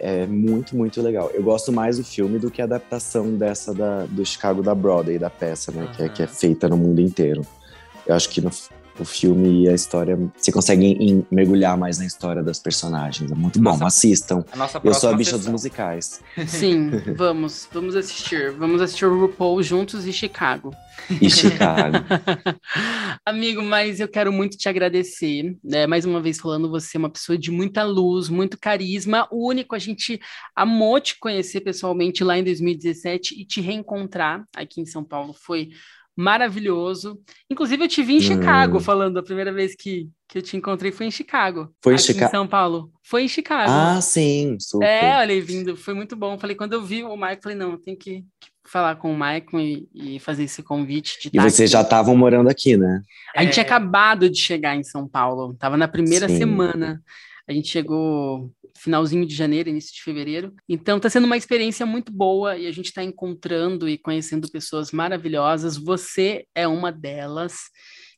[0.00, 1.30] É muito, muito legal.
[1.34, 5.18] Eu gosto mais do filme do que a adaptação dessa da, do Chicago da Broadway,
[5.18, 5.90] da peça, né?
[5.94, 7.42] Que, é, que é feita no mundo inteiro.
[8.08, 8.50] Eu acho que no,
[8.98, 10.18] o filme e a história.
[10.36, 13.30] Você consegue em- mergulhar mais na história das personagens.
[13.30, 13.70] É muito bom.
[13.72, 14.44] Nossa, Assistam.
[14.50, 15.52] A nossa Eu sou a bicha dos sessão.
[15.52, 16.20] musicais.
[16.48, 18.50] Sim, vamos, vamos assistir.
[18.52, 20.74] Vamos assistir o RuPaul juntos e Chicago.
[21.20, 21.98] E Chicago.
[23.24, 25.56] Amigo, mas eu quero muito te agradecer.
[25.62, 25.86] né?
[25.86, 29.74] Mais uma vez falando, você é uma pessoa de muita luz, muito carisma, único.
[29.74, 30.18] A gente
[30.56, 35.68] amou te conhecer pessoalmente lá em 2017 e te reencontrar aqui em São Paulo foi
[36.18, 37.18] maravilhoso.
[37.50, 38.80] Inclusive, eu te vi em Chicago Hum.
[38.80, 41.72] falando, a primeira vez que, que eu te encontrei foi em Chicago.
[41.82, 42.90] Foi em aqui Chica- em São Paulo.
[43.02, 43.70] Foi em Chicago.
[43.70, 44.84] ah, sim, super.
[44.86, 46.38] É, olha aí, vindo, foi muito bom.
[46.38, 49.14] Falei, quando eu vi o Michael, falei, não, eu tenho que, que falar com o
[49.14, 53.02] Michael e, e fazer esse convite de E vocês já estavam morando aqui, né?
[53.34, 53.66] A gente tinha É.
[53.66, 56.38] acabado de chegar em São Paulo, tava na primeira Sim.
[56.38, 57.02] semana.
[57.48, 60.54] A gente chegou finalzinho de janeiro, início de fevereiro.
[60.68, 64.92] Então tá sendo uma experiência muito boa e a gente está encontrando e conhecendo pessoas
[64.92, 65.76] maravilhosas.
[65.76, 67.70] Você é uma delas.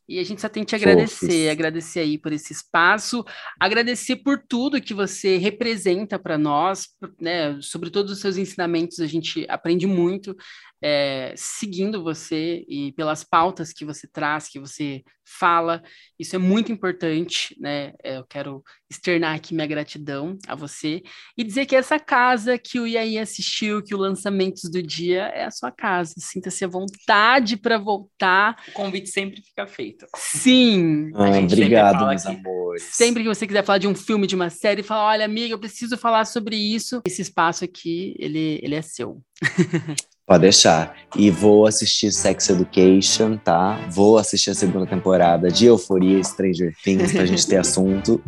[0.09, 3.25] E a gente só tem que te agradecer, agradecer aí por esse espaço,
[3.61, 6.89] agradecer por tudo que você representa para nós,
[7.21, 7.57] né?
[7.61, 10.37] Sobre todos os seus ensinamentos, a gente aprende muito
[10.83, 15.03] é, seguindo você e pelas pautas que você traz, que você
[15.39, 15.83] fala.
[16.19, 17.93] Isso é muito importante, né?
[18.03, 21.03] É, Eu quero externar aqui minha gratidão a você
[21.39, 25.45] e dizer que essa casa que o Iaí assistiu, que o Lançamentos do Dia é
[25.45, 26.15] a sua casa.
[26.19, 28.57] Sinta-se à vontade para voltar.
[28.69, 30.07] O convite sempre fica feito.
[30.17, 31.11] Sim!
[31.15, 32.83] Ah, obrigado, meus que amores.
[32.83, 35.59] Sempre que você quiser falar de um filme, de uma série, fala, olha, amiga, eu
[35.59, 37.01] preciso falar sobre isso.
[37.07, 39.23] Esse espaço aqui, ele, ele é seu.
[40.31, 40.95] Pode deixar.
[41.17, 43.81] E vou assistir Sex Education, tá?
[43.91, 48.23] Vou assistir a segunda temporada de Euforia e Stranger Things pra gente ter assunto.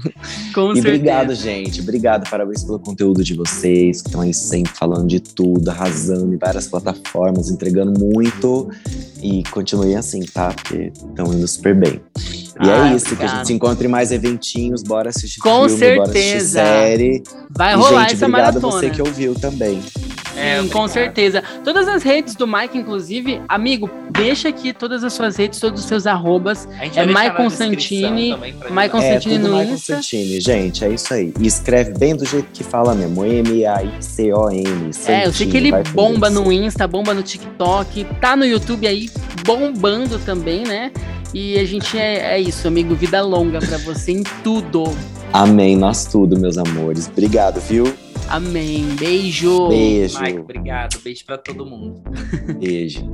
[0.53, 0.89] Com e certeza.
[0.89, 1.81] obrigado, gente.
[1.81, 6.39] Obrigado, parabéns pelo conteúdo de vocês, que estão aí sempre falando de tudo, arrasando em
[6.39, 8.69] várias plataformas, entregando muito.
[9.23, 10.49] E continuem assim, tá?
[10.53, 12.01] Porque estão indo super bem.
[12.61, 13.37] E Ah, é isso, que a obrigado.
[13.37, 16.59] gente se encontre em mais eventinhos, bora assistir Com filme, bora assistir certeza.
[16.65, 17.23] série.
[17.49, 18.73] Vai e, rolar gente, essa obrigado a maratona.
[18.73, 19.81] você que ouviu também.
[20.37, 20.89] É, Sim, com obrigado.
[20.89, 21.43] certeza.
[21.65, 25.87] Todas as redes do Mike, inclusive, amigo, deixa aqui todas as suas redes, todos os
[25.87, 26.69] seus arrobas.
[26.79, 28.37] A gente É na Constantini,
[28.71, 28.89] Mai ajudar.
[28.91, 29.97] Constantini é, tudo no Insta.
[29.97, 31.33] Constantini, gente, é isso aí.
[31.39, 34.91] E escreve bem do jeito que fala mesmo, M-A-I-C-O-N.
[35.07, 38.87] É, eu sei que ele com bomba no Insta, bomba no TikTok, tá no YouTube
[38.87, 39.11] aí
[39.45, 40.91] bombando também, né?
[41.35, 44.85] E a gente é, é isso, amigo, vida longa pra você em tudo.
[45.33, 47.09] Amém, nós tudo, meus amores.
[47.09, 47.85] Obrigado, viu?
[48.33, 48.97] Amém.
[48.97, 49.69] Beijo.
[49.69, 50.19] Beijo.
[50.19, 50.99] Mike, obrigado.
[51.01, 52.03] Beijo pra todo mundo.
[52.59, 53.07] Beijo.